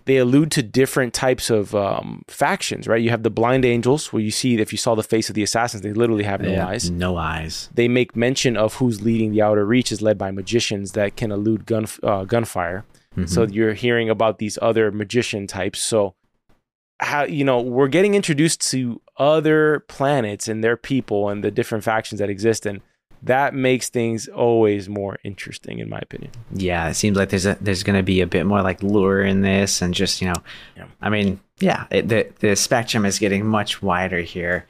they 0.07 0.17
allude 0.17 0.49
to 0.51 0.63
different 0.63 1.13
types 1.13 1.49
of 1.49 1.75
um, 1.75 2.23
factions, 2.27 2.87
right? 2.87 3.01
You 3.01 3.11
have 3.11 3.23
the 3.23 3.29
blind 3.29 3.63
angels, 3.65 4.11
where 4.11 4.23
you 4.23 4.31
see 4.31 4.55
if 4.59 4.71
you 4.71 4.77
saw 4.77 4.95
the 4.95 5.03
face 5.03 5.29
of 5.29 5.35
the 5.35 5.43
assassins, 5.43 5.83
they 5.83 5.93
literally 5.93 6.23
have 6.23 6.41
no 6.41 6.51
Yeah, 6.53 6.67
eyes. 6.67 6.89
No 6.89 7.17
eyes. 7.17 7.69
They 7.73 7.87
make 7.87 8.15
mention 8.15 8.57
of 8.57 8.75
who's 8.75 9.01
leading 9.01 9.31
the 9.31 9.41
outer 9.43 9.65
reach 9.65 9.91
is 9.91 10.01
led 10.01 10.17
by 10.17 10.31
magicians 10.31 10.93
that 10.93 11.15
can 11.15 11.31
elude 11.31 11.65
gun 11.65 11.85
uh, 12.01 12.23
gunfire. 12.23 12.85
So 13.25 13.45
Mhm. 13.45 13.53
you're 13.55 13.73
hearing 13.73 14.09
about 14.09 14.37
these 14.39 14.57
other 14.61 14.91
magician 14.91 15.47
types. 15.47 15.79
So 15.79 16.15
how 16.99 17.23
you 17.25 17.43
know 17.43 17.59
we're 17.61 17.87
getting 17.87 18.15
introduced 18.15 18.59
to 18.71 19.01
other 19.17 19.83
planets 19.87 20.47
and 20.47 20.63
their 20.63 20.77
people 20.77 21.29
and 21.29 21.43
the 21.43 21.51
different 21.51 21.83
factions 21.83 22.19
that 22.19 22.29
exist, 22.29 22.65
and 22.65 22.81
that 23.23 23.53
makes 23.53 23.89
things 23.89 24.27
always 24.27 24.87
more 24.87 25.17
interesting, 25.23 25.79
in 25.79 25.89
my 25.89 25.99
opinion. 25.99 26.31
yeah, 26.53 26.87
it 26.89 26.93
seems 26.93 27.17
like 27.17 27.29
there's 27.29 27.45
a 27.45 27.57
there's 27.61 27.83
going 27.83 27.97
to 27.97 28.03
be 28.03 28.21
a 28.21 28.27
bit 28.27 28.45
more 28.45 28.61
like 28.61 28.81
lure 28.83 29.21
in 29.23 29.41
this, 29.41 29.81
and 29.81 29.93
just 29.93 30.21
you 30.21 30.27
know, 30.27 30.41
Yeah. 30.75 30.85
I 31.01 31.09
mean, 31.09 31.39
yeah, 31.59 31.85
it, 31.91 32.07
the 32.09 32.27
the 32.39 32.55
spectrum 32.55 33.05
is 33.05 33.19
getting 33.19 33.45
much 33.45 33.81
wider 33.81 34.19
here. 34.21 34.65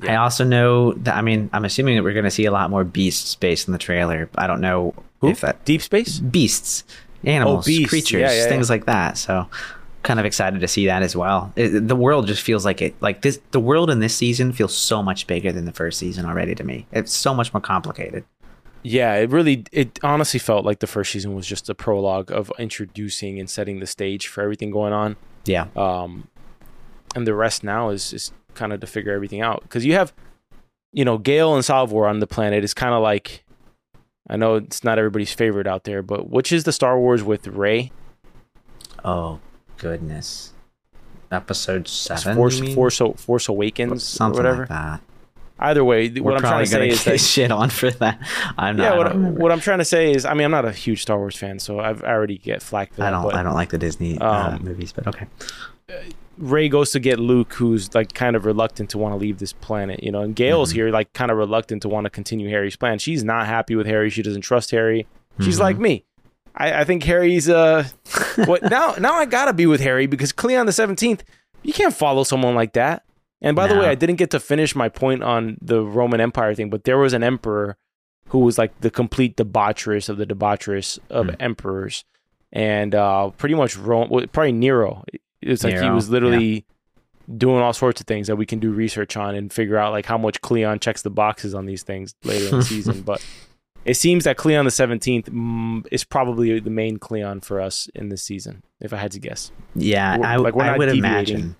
I 0.00 0.14
also 0.14 0.44
know 0.44 0.92
that 0.92 1.16
I 1.16 1.22
mean, 1.22 1.50
I'm 1.52 1.64
assuming 1.64 1.96
that 1.96 2.04
we're 2.04 2.12
going 2.12 2.24
to 2.24 2.30
see 2.30 2.44
a 2.44 2.52
lot 2.52 2.70
more 2.70 2.84
beast 2.84 3.26
space 3.26 3.66
in 3.66 3.72
the 3.72 3.78
trailer. 3.78 4.30
I 4.36 4.46
don't 4.46 4.60
know 4.60 4.94
Who? 5.20 5.30
if 5.30 5.40
that 5.40 5.64
Deep 5.64 5.82
space. 5.82 6.20
beasts, 6.20 6.84
animals, 7.24 7.64
oh, 7.64 7.66
beasts. 7.66 7.88
creatures, 7.88 8.20
Yeah, 8.20 8.32
yeah, 8.32 8.48
things 8.48 8.70
like 8.70 8.86
that. 8.86 9.18
So 9.18 9.48
kind 10.08 10.18
of 10.18 10.24
excited 10.24 10.58
to 10.58 10.66
see 10.66 10.86
that 10.86 11.02
as 11.02 11.14
well. 11.14 11.52
It, 11.54 11.86
the 11.86 11.94
world 11.94 12.26
just 12.26 12.40
feels 12.40 12.64
like 12.64 12.80
it 12.80 12.94
like 13.02 13.20
this 13.20 13.38
the 13.50 13.60
world 13.60 13.90
in 13.90 14.00
this 14.00 14.16
season 14.16 14.52
feels 14.52 14.74
so 14.74 15.02
much 15.02 15.26
bigger 15.26 15.52
than 15.52 15.66
the 15.66 15.72
first 15.72 15.98
season 15.98 16.24
already 16.24 16.54
to 16.54 16.64
me. 16.64 16.86
It's 16.92 17.12
so 17.12 17.34
much 17.34 17.52
more 17.52 17.60
complicated. 17.60 18.24
Yeah, 18.82 19.16
it 19.16 19.28
really, 19.28 19.64
it 19.70 19.98
honestly 20.02 20.40
felt 20.40 20.64
like 20.64 20.78
the 20.78 20.86
first 20.86 21.12
season 21.12 21.34
was 21.34 21.46
just 21.46 21.68
a 21.68 21.74
prologue 21.74 22.32
of 22.32 22.50
introducing 22.58 23.38
and 23.38 23.50
setting 23.50 23.80
the 23.80 23.86
stage 23.86 24.28
for 24.28 24.40
everything 24.40 24.70
going 24.70 24.94
on. 24.94 25.16
Yeah. 25.44 25.66
um, 25.76 26.28
and 27.14 27.26
the 27.26 27.34
rest 27.34 27.62
now 27.62 27.90
is 27.90 28.14
is 28.14 28.32
kind 28.54 28.72
of 28.72 28.80
to 28.80 28.86
figure 28.86 29.12
everything 29.12 29.42
out 29.42 29.60
because 29.60 29.84
you 29.84 29.92
have, 29.92 30.14
you 30.90 31.04
know, 31.04 31.18
Gaal 31.18 31.54
and 31.54 31.62
Salvor 31.64 32.06
on 32.06 32.20
the 32.20 32.26
planet 32.26 32.64
is 32.64 32.72
kind 32.72 32.94
of 32.94 33.02
like, 33.02 33.44
I 34.30 34.38
know 34.38 34.54
it's 34.54 34.82
not 34.82 34.98
everybody's 34.98 35.34
favorite 35.34 35.66
out 35.66 35.84
there, 35.84 36.02
but 36.02 36.30
which 36.30 36.50
is 36.50 36.64
the 36.64 36.72
Star 36.72 36.98
Wars 36.98 37.22
with 37.22 37.46
Rey? 37.46 37.92
Oh 39.04 39.40
goodness. 39.78 40.52
Episode 41.30 41.88
seven. 41.88 42.36
Force? 42.36 42.60
Force 42.74 43.00
Force 43.16 43.48
Awakens 43.48 44.02
something 44.04 44.40
or 44.40 44.42
whatever. 44.44 44.60
like 44.62 44.68
that. 44.70 45.00
Either 45.60 45.84
way, 45.84 46.08
We're 46.08 46.22
what 46.22 46.34
I'm 46.36 46.40
trying 46.40 46.64
to 46.64 46.70
say 46.70 46.88
is 46.88 47.04
that 47.04 47.18
shit 47.34 47.50
on 47.50 47.68
for 47.70 47.90
that. 47.90 48.20
I'm 48.56 48.76
not. 48.76 48.82
yeah, 48.84 48.96
what, 48.96 49.04
don't, 49.08 49.34
what 49.34 49.50
I'm 49.50 49.58
trying 49.60 49.78
to 49.78 49.84
say 49.84 50.12
is, 50.12 50.24
I 50.24 50.32
mean, 50.34 50.44
I'm 50.44 50.50
not 50.52 50.64
a 50.64 50.70
huge 50.72 51.02
Star 51.02 51.18
Wars 51.18 51.36
fan, 51.36 51.58
so 51.58 51.80
I've 51.80 52.04
I 52.04 52.08
already 52.12 52.38
get 52.38 52.62
flack 52.62 52.90
for 52.92 53.00
that. 53.00 53.08
I 53.08 53.10
don't. 53.10 53.24
but 53.24 53.34
I 53.34 53.42
don't 53.42 53.54
like 53.54 53.70
the 53.70 53.78
Disney 53.78 54.16
uh, 54.18 54.54
um, 54.54 54.62
movies, 54.64 54.92
but 54.92 55.06
okay. 55.08 55.26
Rey 56.38 56.68
goes 56.68 56.92
to 56.92 57.00
get 57.00 57.18
Luke, 57.18 57.52
who's 57.54 57.92
like 57.94 58.14
kind 58.14 58.36
of 58.36 58.44
reluctant 58.46 58.90
to 58.90 58.98
want 58.98 59.12
to 59.12 59.16
leave 59.16 59.38
this 59.38 59.52
planet, 59.52 60.02
you 60.04 60.12
know, 60.12 60.20
and 60.22 60.36
Gaal's 60.36 60.70
Mhm. 60.70 60.74
here, 60.76 60.90
like 60.90 61.12
kind 61.12 61.32
of 61.32 61.36
reluctant 61.36 61.82
to 61.82 61.88
want 61.88 62.04
to 62.04 62.10
continue 62.10 62.48
Hari's 62.48 62.76
plan. 62.76 63.00
She's 63.00 63.24
not 63.24 63.46
happy 63.46 63.74
with 63.74 63.88
Hari. 63.88 64.10
She 64.10 64.22
doesn't 64.22 64.42
trust 64.42 64.70
Hari. 64.70 65.08
She's 65.40 65.56
Mhm. 65.58 65.62
like 65.62 65.78
me. 65.78 66.04
I, 66.58 66.80
I 66.80 66.84
think 66.84 67.04
Hari's 67.04 67.48
uh, 67.48 67.88
what 68.46 68.62
now? 68.64 68.94
Now 68.98 69.14
I 69.14 69.24
gotta 69.24 69.52
be 69.52 69.66
with 69.66 69.80
Hari 69.82 70.06
because 70.06 70.32
Cleon 70.32 70.66
the 70.66 70.72
Seventeenth. 70.72 71.24
You 71.62 71.72
can't 71.72 71.94
follow 71.94 72.24
someone 72.24 72.54
like 72.54 72.72
that. 72.74 73.04
And 73.40 73.54
by 73.54 73.68
the 73.68 73.76
way, 73.78 73.86
I 73.86 73.94
didn't 73.94 74.16
get 74.16 74.30
to 74.32 74.40
finish 74.40 74.74
my 74.74 74.88
point 74.88 75.22
on 75.22 75.58
the 75.62 75.82
Roman 75.82 76.20
Empire 76.20 76.54
thing, 76.54 76.70
but 76.70 76.82
there 76.84 76.98
was 76.98 77.12
an 77.12 77.22
emperor 77.22 77.76
who 78.30 78.40
was 78.40 78.58
like 78.58 78.78
the 78.80 78.90
complete 78.90 79.36
debaucherous 79.36 80.08
of 80.08 80.16
the 80.18 80.26
debaucherous 80.26 80.98
of 81.08 81.26
Hmm. 81.28 81.34
emperors, 81.38 82.04
and 82.52 82.94
uh, 82.94 83.30
pretty 83.30 83.54
much 83.54 83.76
Rome, 83.76 84.08
well, 84.10 84.26
probably 84.26 84.52
Nero. 84.52 85.04
It's 85.40 85.62
like 85.62 85.78
he 85.78 85.88
was 85.90 86.10
literally 86.10 86.66
doing 87.36 87.62
all 87.62 87.72
sorts 87.72 88.00
of 88.00 88.06
things 88.08 88.26
that 88.26 88.36
we 88.36 88.44
can 88.46 88.58
do 88.58 88.72
research 88.72 89.16
on 89.16 89.34
and 89.36 89.52
figure 89.52 89.76
out 89.76 89.92
like 89.92 90.06
how 90.06 90.18
much 90.18 90.40
Cleon 90.40 90.78
checks 90.80 91.02
the 91.02 91.10
boxes 91.10 91.54
on 91.54 91.64
these 91.66 91.82
things 91.84 92.14
later 92.24 92.46
in 92.48 92.56
the 92.56 92.62
season. 92.74 93.02
But 93.02 93.24
it 93.88 93.94
seems 93.94 94.24
that 94.24 94.36
Cleon 94.36 94.64
the 94.64 94.70
Seventeenth 94.70 95.26
mm, 95.26 95.86
is 95.90 96.04
probably 96.04 96.60
the 96.60 96.70
main 96.70 96.98
Cleon 96.98 97.40
for 97.40 97.60
us 97.60 97.88
in 97.94 98.08
this 98.10 98.22
season, 98.22 98.62
if 98.80 98.92
I 98.92 98.96
had 98.96 99.12
to 99.12 99.18
guess. 99.18 99.50
Yeah, 99.74 100.18
We're- 100.18 100.28
I, 100.28 100.36
like, 100.36 100.54
I 100.54 100.76
would 100.76 100.86
deviating. 100.86 101.04
imagine. 101.04 101.56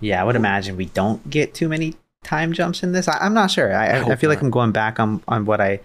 Yeah, 0.00 0.20
I 0.20 0.24
would 0.24 0.36
imagine 0.36 0.76
we 0.76 0.86
don't 0.86 1.28
get 1.30 1.54
too 1.54 1.68
many 1.68 1.94
time 2.22 2.52
jumps 2.52 2.82
in 2.82 2.92
this. 2.92 3.08
I, 3.08 3.18
I'm 3.18 3.34
not 3.34 3.50
sure. 3.50 3.74
I, 3.74 3.86
I 3.86 4.12
I, 4.12 4.16
feel 4.16 4.30
like. 4.30 4.42
I'm 4.42 4.50
going 4.50 4.72
back 4.72 5.00
on 5.00 5.22
on 5.28 5.44
what 5.44 5.60
I 5.60 5.80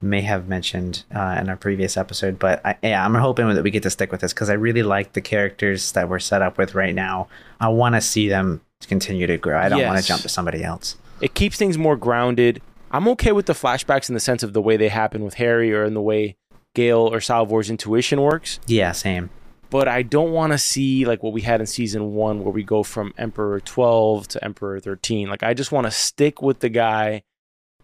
may 0.00 0.20
have 0.22 0.48
mentioned 0.48 1.04
uh, 1.14 1.38
in 1.40 1.48
our 1.48 1.56
previous 1.56 1.96
episode, 1.96 2.38
but 2.38 2.64
I, 2.64 2.76
yeah, 2.82 3.04
I'm 3.04 3.14
hoping 3.14 3.48
that 3.48 3.64
we 3.64 3.70
get 3.70 3.82
to 3.82 3.90
stick 3.90 4.12
with 4.12 4.20
this 4.20 4.32
because 4.32 4.48
I 4.50 4.54
really 4.54 4.82
like 4.82 5.12
the 5.12 5.20
characters 5.20 5.92
that 5.92 6.08
we're 6.08 6.20
set 6.20 6.40
up 6.40 6.56
with 6.56 6.74
right 6.74 6.94
now. 6.94 7.28
I 7.60 7.68
want 7.68 7.94
to 7.94 8.00
see 8.00 8.28
them 8.28 8.60
continue 8.86 9.26
to 9.26 9.36
grow. 9.38 9.58
I 9.58 9.68
don't 9.68 9.84
want 9.84 9.98
to 9.98 10.04
jump 10.04 10.22
to 10.22 10.28
somebody 10.28 10.62
else. 10.62 10.96
It 11.20 11.34
keeps 11.34 11.56
things 11.56 11.76
more 11.76 11.96
grounded. 11.96 12.62
I'm 12.90 13.08
okay 13.08 13.32
with 13.32 13.46
the 13.46 13.52
flashbacks 13.52 14.08
in 14.08 14.14
the 14.14 14.20
sense 14.20 14.42
of 14.42 14.52
the 14.52 14.62
way 14.62 14.76
they 14.76 14.88
happen 14.88 15.22
with 15.24 15.34
Hari 15.34 15.72
or 15.72 15.84
in 15.84 15.94
the 15.94 16.02
way 16.02 16.36
Gaal 16.74 17.10
or 17.10 17.20
Salvor's 17.20 17.70
intuition 17.70 18.20
works. 18.20 18.60
Yeah, 18.66 18.92
same. 18.92 19.30
But 19.70 19.88
I 19.88 20.02
don't 20.02 20.32
want 20.32 20.52
to 20.52 20.58
see 20.58 21.04
like 21.04 21.22
what 21.22 21.32
we 21.34 21.42
had 21.42 21.60
in 21.60 21.66
season 21.66 22.14
one, 22.14 22.42
where 22.42 22.52
we 22.52 22.64
go 22.64 22.82
from 22.82 23.12
Emperor 23.18 23.60
12 23.60 24.28
to 24.28 24.44
Emperor 24.44 24.80
13. 24.80 25.28
Like 25.28 25.42
I 25.42 25.52
just 25.52 25.72
want 25.72 25.86
to 25.86 25.90
stick 25.90 26.40
with 26.40 26.60
the 26.60 26.70
guy 26.70 27.22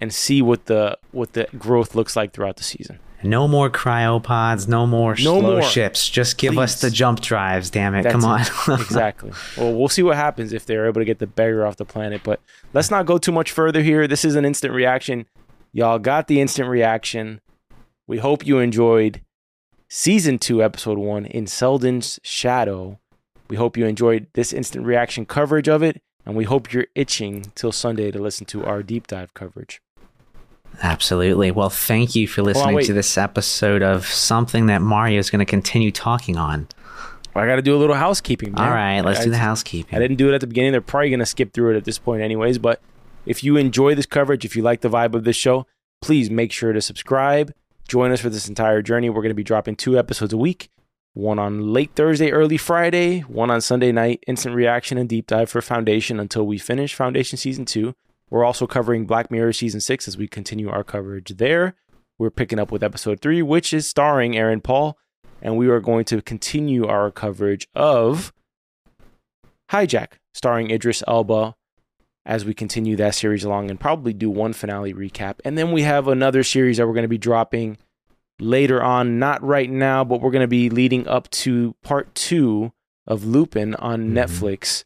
and 0.01 0.13
see 0.13 0.41
what 0.41 0.67
the 0.67 0.99
what 1.13 1.35
the 1.35 1.47
growth 1.59 1.95
looks 1.95 2.17
like 2.17 2.33
throughout 2.33 2.57
the 2.57 2.65
season. 2.65 2.99
No 3.23 3.49
more 3.49 3.71
cryopods. 3.71 4.69
No 4.69 4.87
more 4.87 5.13
No 5.13 5.41
slow 5.41 5.41
more. 5.41 5.63
ships. 5.63 6.09
Just 6.11 6.37
give 6.37 6.59
us 6.59 6.81
the 6.83 6.91
jump 6.91 7.21
drives. 7.21 7.71
Damn 7.71 7.95
it! 7.95 8.03
That's 8.03 8.13
Come 8.23 8.39
it. 8.41 8.69
on. 8.69 8.81
exactly. 8.81 9.33
Well, 9.57 9.73
we'll 9.73 9.89
see 9.89 10.03
what 10.03 10.17
happens 10.17 10.53
if 10.53 10.67
they're 10.67 10.87
able 10.87 11.01
to 11.01 11.05
get 11.07 11.19
the 11.21 11.27
beggar 11.27 11.67
off 11.67 11.77
the 11.77 11.87
planet. 11.87 12.21
But 12.23 12.41
let's 12.75 12.91
not 12.91 13.07
go 13.07 13.17
too 13.17 13.33
much 13.33 13.51
further 13.51 13.83
here. 13.83 14.07
This 14.07 14.25
is 14.25 14.35
an 14.35 14.45
instant 14.45 14.75
reaction. 14.75 15.27
Y'all 15.73 15.99
got 15.99 16.27
the 16.29 16.41
instant 16.41 16.69
reaction. 16.69 17.41
We 18.07 18.19
hope 18.19 18.47
you 18.47 18.59
enjoyed 18.59 19.23
season 19.89 20.39
two, 20.39 20.63
episode 20.63 20.99
one, 20.99 21.25
in 21.25 21.47
Seldon's 21.47 22.21
Shadow. 22.23 22.99
We 23.49 23.57
hope 23.57 23.77
you 23.77 23.87
enjoyed 23.87 24.27
this 24.35 24.53
instant 24.53 24.85
reaction 24.87 25.25
coverage 25.27 25.69
of 25.69 25.83
it, 25.83 26.03
and 26.27 26.37
we 26.37 26.45
hope 26.45 26.73
you're 26.73 26.87
itching 26.95 27.53
till 27.55 27.73
Sunday 27.73 28.11
to 28.11 28.19
listen 28.21 28.45
to 28.47 28.65
our 28.65 28.83
deep 28.83 29.07
dive 29.07 29.33
coverage. 29.35 29.81
Absolutely. 30.83 31.51
Well, 31.51 31.71
thank 31.71 32.15
you 32.15 32.27
for 32.27 32.43
listening 32.43 32.75
wait. 32.75 32.87
to 32.87 32.93
this 32.93 33.17
episode 33.17 33.83
of 33.83 34.07
something 34.07 34.67
that 34.67 34.83
Mario 34.83 35.19
is 35.19 35.31
going 35.31 35.41
to 35.41 35.45
continue 35.45 35.91
talking 35.91 36.37
on. 36.37 36.69
I 37.37 37.47
got 37.47 37.57
to 37.57 37.63
do 37.63 37.75
a 37.75 37.79
little 37.79 37.97
housekeeping. 37.97 38.53
Man. 38.53 38.65
All 38.65 38.73
right, 38.73 39.01
let's 39.01 39.21
I- 39.21 39.25
do 39.25 39.31
the 39.31 39.39
housekeeping. 39.39 39.97
I 39.97 40.01
didn't 40.01 40.17
do 40.17 40.29
it 40.31 40.35
at 40.35 40.41
the 40.41 40.47
beginning. 40.47 40.73
They're 40.73 40.81
probably 40.81 41.11
going 41.11 41.21
to 41.21 41.27
skip 41.27 41.53
through 41.53 41.75
it 41.75 41.77
at 41.77 41.85
this 41.85 41.99
point, 41.99 42.23
anyways. 42.23 42.59
But 42.59 42.81
if 43.27 43.43
you 43.43 43.57
enjoy 43.57 43.95
this 43.95 44.07
coverage, 44.07 44.45
if 44.45 44.55
you 44.55 44.63
like 44.63 44.83
the 44.83 44.91
vibe 44.91 45.15
of 45.15 45.25
this 45.25 45.37
show, 45.37 45.67
please 46.01 46.31
make 46.31 46.53
sure 46.53 46.73
to 46.73 46.81
subscribe. 46.81 47.53
Join 47.89 48.13
us 48.13 48.21
for 48.21 48.31
this 48.31 48.49
entire 48.49 48.83
journey. 48.83 49.11
We're 49.11 49.23
going 49.23 49.31
to 49.31 49.35
be 49.35 49.43
dropping 49.43 49.77
two 49.77 49.99
episodes 49.99 50.33
a 50.33 50.37
week 50.37 50.71
one 51.15 51.39
on 51.39 51.73
late 51.73 51.93
Thursday, 51.95 52.33
early 52.33 52.57
Friday, 52.57 53.21
one 53.21 53.51
on 53.51 53.61
Sunday 53.61 53.93
night, 53.93 54.23
instant 54.27 54.55
reaction 54.55 54.99
and 54.99 55.09
deep 55.09 55.29
dive 55.29 55.49
for 55.49 55.63
Foundation 55.63 56.19
until 56.21 56.45
we 56.45 56.59
finish 56.59 56.95
Foundation 56.95 57.39
Season 57.39 57.65
2. 57.65 57.95
We're 58.35 58.45
also 58.45 58.67
covering 58.67 59.07
Black 59.07 59.31
Mirror 59.31 59.53
Season 59.53 59.81
6 59.81 60.09
as 60.09 60.17
we 60.17 60.27
continue 60.27 60.69
our 60.69 60.83
coverage 60.83 61.37
there. 61.37 61.77
We're 62.19 62.33
picking 62.33 62.59
up 62.59 62.73
with 62.73 62.83
episode 62.83 63.21
3, 63.21 63.43
which 63.43 63.73
is 63.73 63.87
starring 63.87 64.37
Aaron 64.37 64.61
Paul. 64.61 64.99
And 65.41 65.57
we 65.57 65.69
are 65.69 65.79
going 65.79 66.05
to 66.07 66.21
continue 66.21 66.85
our 66.85 67.13
coverage 67.13 67.69
of 67.77 68.33
Hijack, 69.71 70.15
starring 70.33 70.73
Idris 70.73 71.05
Elba, 71.07 71.55
as 72.27 72.45
we 72.45 72.55
continue 72.55 72.97
that 72.97 73.15
series 73.15 73.45
along 73.45 73.71
and 73.71 73.79
probably 73.79 74.13
do 74.13 74.29
one 74.29 74.53
finale 74.53 74.93
recap. 74.93 75.37
And 75.45 75.57
then 75.57 75.71
we 75.71 75.83
have 75.83 76.09
another 76.09 76.43
series 76.43 76.79
that 76.79 76.89
we're 76.89 76.93
going 76.95 77.03
to 77.03 77.09
be 77.09 77.17
dropping 77.19 77.79
later 78.41 78.83
on, 78.83 79.21
not 79.21 79.45
right 79.45 79.71
now, 79.71 80.03
but 80.03 80.21
we're 80.21 80.33
going 80.33 80.43
to 80.43 80.49
be 80.49 80.71
leading 80.71 81.07
up 81.07 81.31
to 81.31 81.77
part 81.85 82.13
two 82.17 82.73
of 83.07 83.25
Lupin 83.25 83.77
on 83.77 84.09
Mhm. 84.09 84.13
Netflix, 84.15 84.83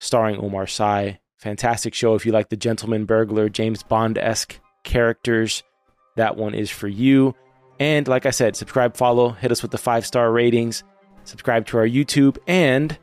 starring 0.00 0.38
Omar 0.38 0.66
Sy. 0.66 1.20
Fantastic 1.40 1.94
show. 1.94 2.14
If 2.14 2.26
you 2.26 2.32
like 2.32 2.50
the 2.50 2.56
gentleman 2.56 3.06
burglar, 3.06 3.48
James 3.48 3.82
Bond 3.82 4.18
esque 4.18 4.60
characters, 4.84 5.62
that 6.16 6.36
one 6.36 6.54
is 6.54 6.70
for 6.70 6.86
you. 6.86 7.34
And 7.78 8.06
like 8.06 8.26
I 8.26 8.30
said, 8.30 8.56
subscribe, 8.56 8.94
follow, 8.94 9.30
hit 9.30 9.50
us 9.50 9.62
with 9.62 9.70
the 9.70 9.78
five 9.78 10.04
star 10.04 10.30
ratings, 10.30 10.84
subscribe 11.24 11.66
to 11.68 11.78
our 11.78 11.86
YouTube, 11.86 12.36
and 12.46 12.98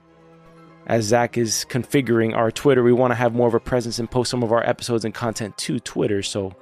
as 0.85 1.05
Zach 1.05 1.35
is 1.37 1.65
configuring 1.67 2.35
our 2.35 2.51
Twitter, 2.51 2.83
we 2.83 2.93
want 2.93 3.11
to 3.11 3.15
have 3.15 3.33
more 3.33 3.47
of 3.47 3.55
a 3.55 3.59
presence 3.59 3.97
and 3.99 4.09
post 4.09 4.29
some 4.29 4.43
of 4.43 4.51
our 4.51 4.63
episodes 4.63 5.03
and 5.03 5.13
content 5.13 5.57
to 5.57 5.79
Twitter. 5.79 6.21
So 6.21 6.53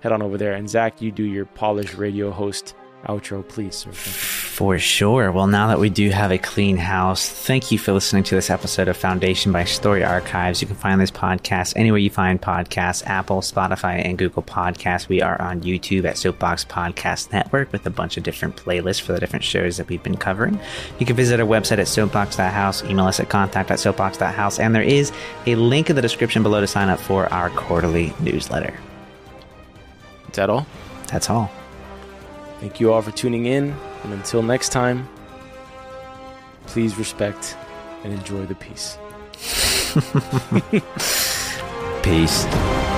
head 0.00 0.12
on 0.12 0.22
over 0.22 0.38
there. 0.38 0.54
And 0.54 0.70
Zach, 0.70 1.02
you 1.02 1.10
do 1.10 1.24
your 1.24 1.44
polished 1.44 1.94
radio 1.94 2.30
host 2.30 2.74
outro, 3.06 3.46
please. 3.46 3.74
Sir. 3.74 4.47
For 4.58 4.76
sure. 4.76 5.30
Well, 5.30 5.46
now 5.46 5.68
that 5.68 5.78
we 5.78 5.88
do 5.88 6.10
have 6.10 6.32
a 6.32 6.36
clean 6.36 6.78
house, 6.78 7.28
thank 7.28 7.70
you 7.70 7.78
for 7.78 7.92
listening 7.92 8.24
to 8.24 8.34
this 8.34 8.50
episode 8.50 8.88
of 8.88 8.96
Foundation 8.96 9.52
by 9.52 9.62
Story 9.62 10.02
Archives. 10.02 10.60
You 10.60 10.66
can 10.66 10.74
find 10.74 11.00
this 11.00 11.12
podcast 11.12 11.74
anywhere 11.76 12.00
you 12.00 12.10
find 12.10 12.42
podcasts 12.42 13.06
Apple, 13.06 13.40
Spotify, 13.40 14.04
and 14.04 14.18
Google 14.18 14.42
Podcasts. 14.42 15.06
We 15.06 15.22
are 15.22 15.40
on 15.40 15.60
YouTube 15.60 16.06
at 16.06 16.18
Soapbox 16.18 16.64
Podcast 16.64 17.32
Network 17.32 17.70
with 17.70 17.86
a 17.86 17.90
bunch 17.90 18.16
of 18.16 18.24
different 18.24 18.56
playlists 18.56 19.00
for 19.00 19.12
the 19.12 19.20
different 19.20 19.44
shows 19.44 19.76
that 19.76 19.86
we've 19.86 20.02
been 20.02 20.16
covering. 20.16 20.58
You 20.98 21.06
can 21.06 21.14
visit 21.14 21.38
our 21.38 21.46
website 21.46 21.78
at 21.78 21.86
soapbox.house, 21.86 22.82
email 22.82 23.06
us 23.06 23.20
at 23.20 23.28
contact 23.28 23.70
at 23.70 23.78
soapbox.house, 23.78 24.58
and 24.58 24.74
there 24.74 24.82
is 24.82 25.12
a 25.46 25.54
link 25.54 25.88
in 25.88 25.94
the 25.94 26.02
description 26.02 26.42
below 26.42 26.60
to 26.60 26.66
sign 26.66 26.88
up 26.88 26.98
for 26.98 27.32
our 27.32 27.50
quarterly 27.50 28.12
newsletter. 28.18 28.76
Is 30.30 30.34
that 30.34 30.50
all? 30.50 30.66
That's 31.12 31.30
all. 31.30 31.48
Thank 32.60 32.80
you 32.80 32.92
all 32.92 33.02
for 33.02 33.12
tuning 33.12 33.46
in. 33.46 33.74
And 34.04 34.12
until 34.12 34.42
next 34.42 34.70
time, 34.70 35.08
please 36.66 36.98
respect 36.98 37.56
and 38.04 38.12
enjoy 38.12 38.46
the 38.46 38.54
peace. 38.54 38.98
Peace. 42.02 42.97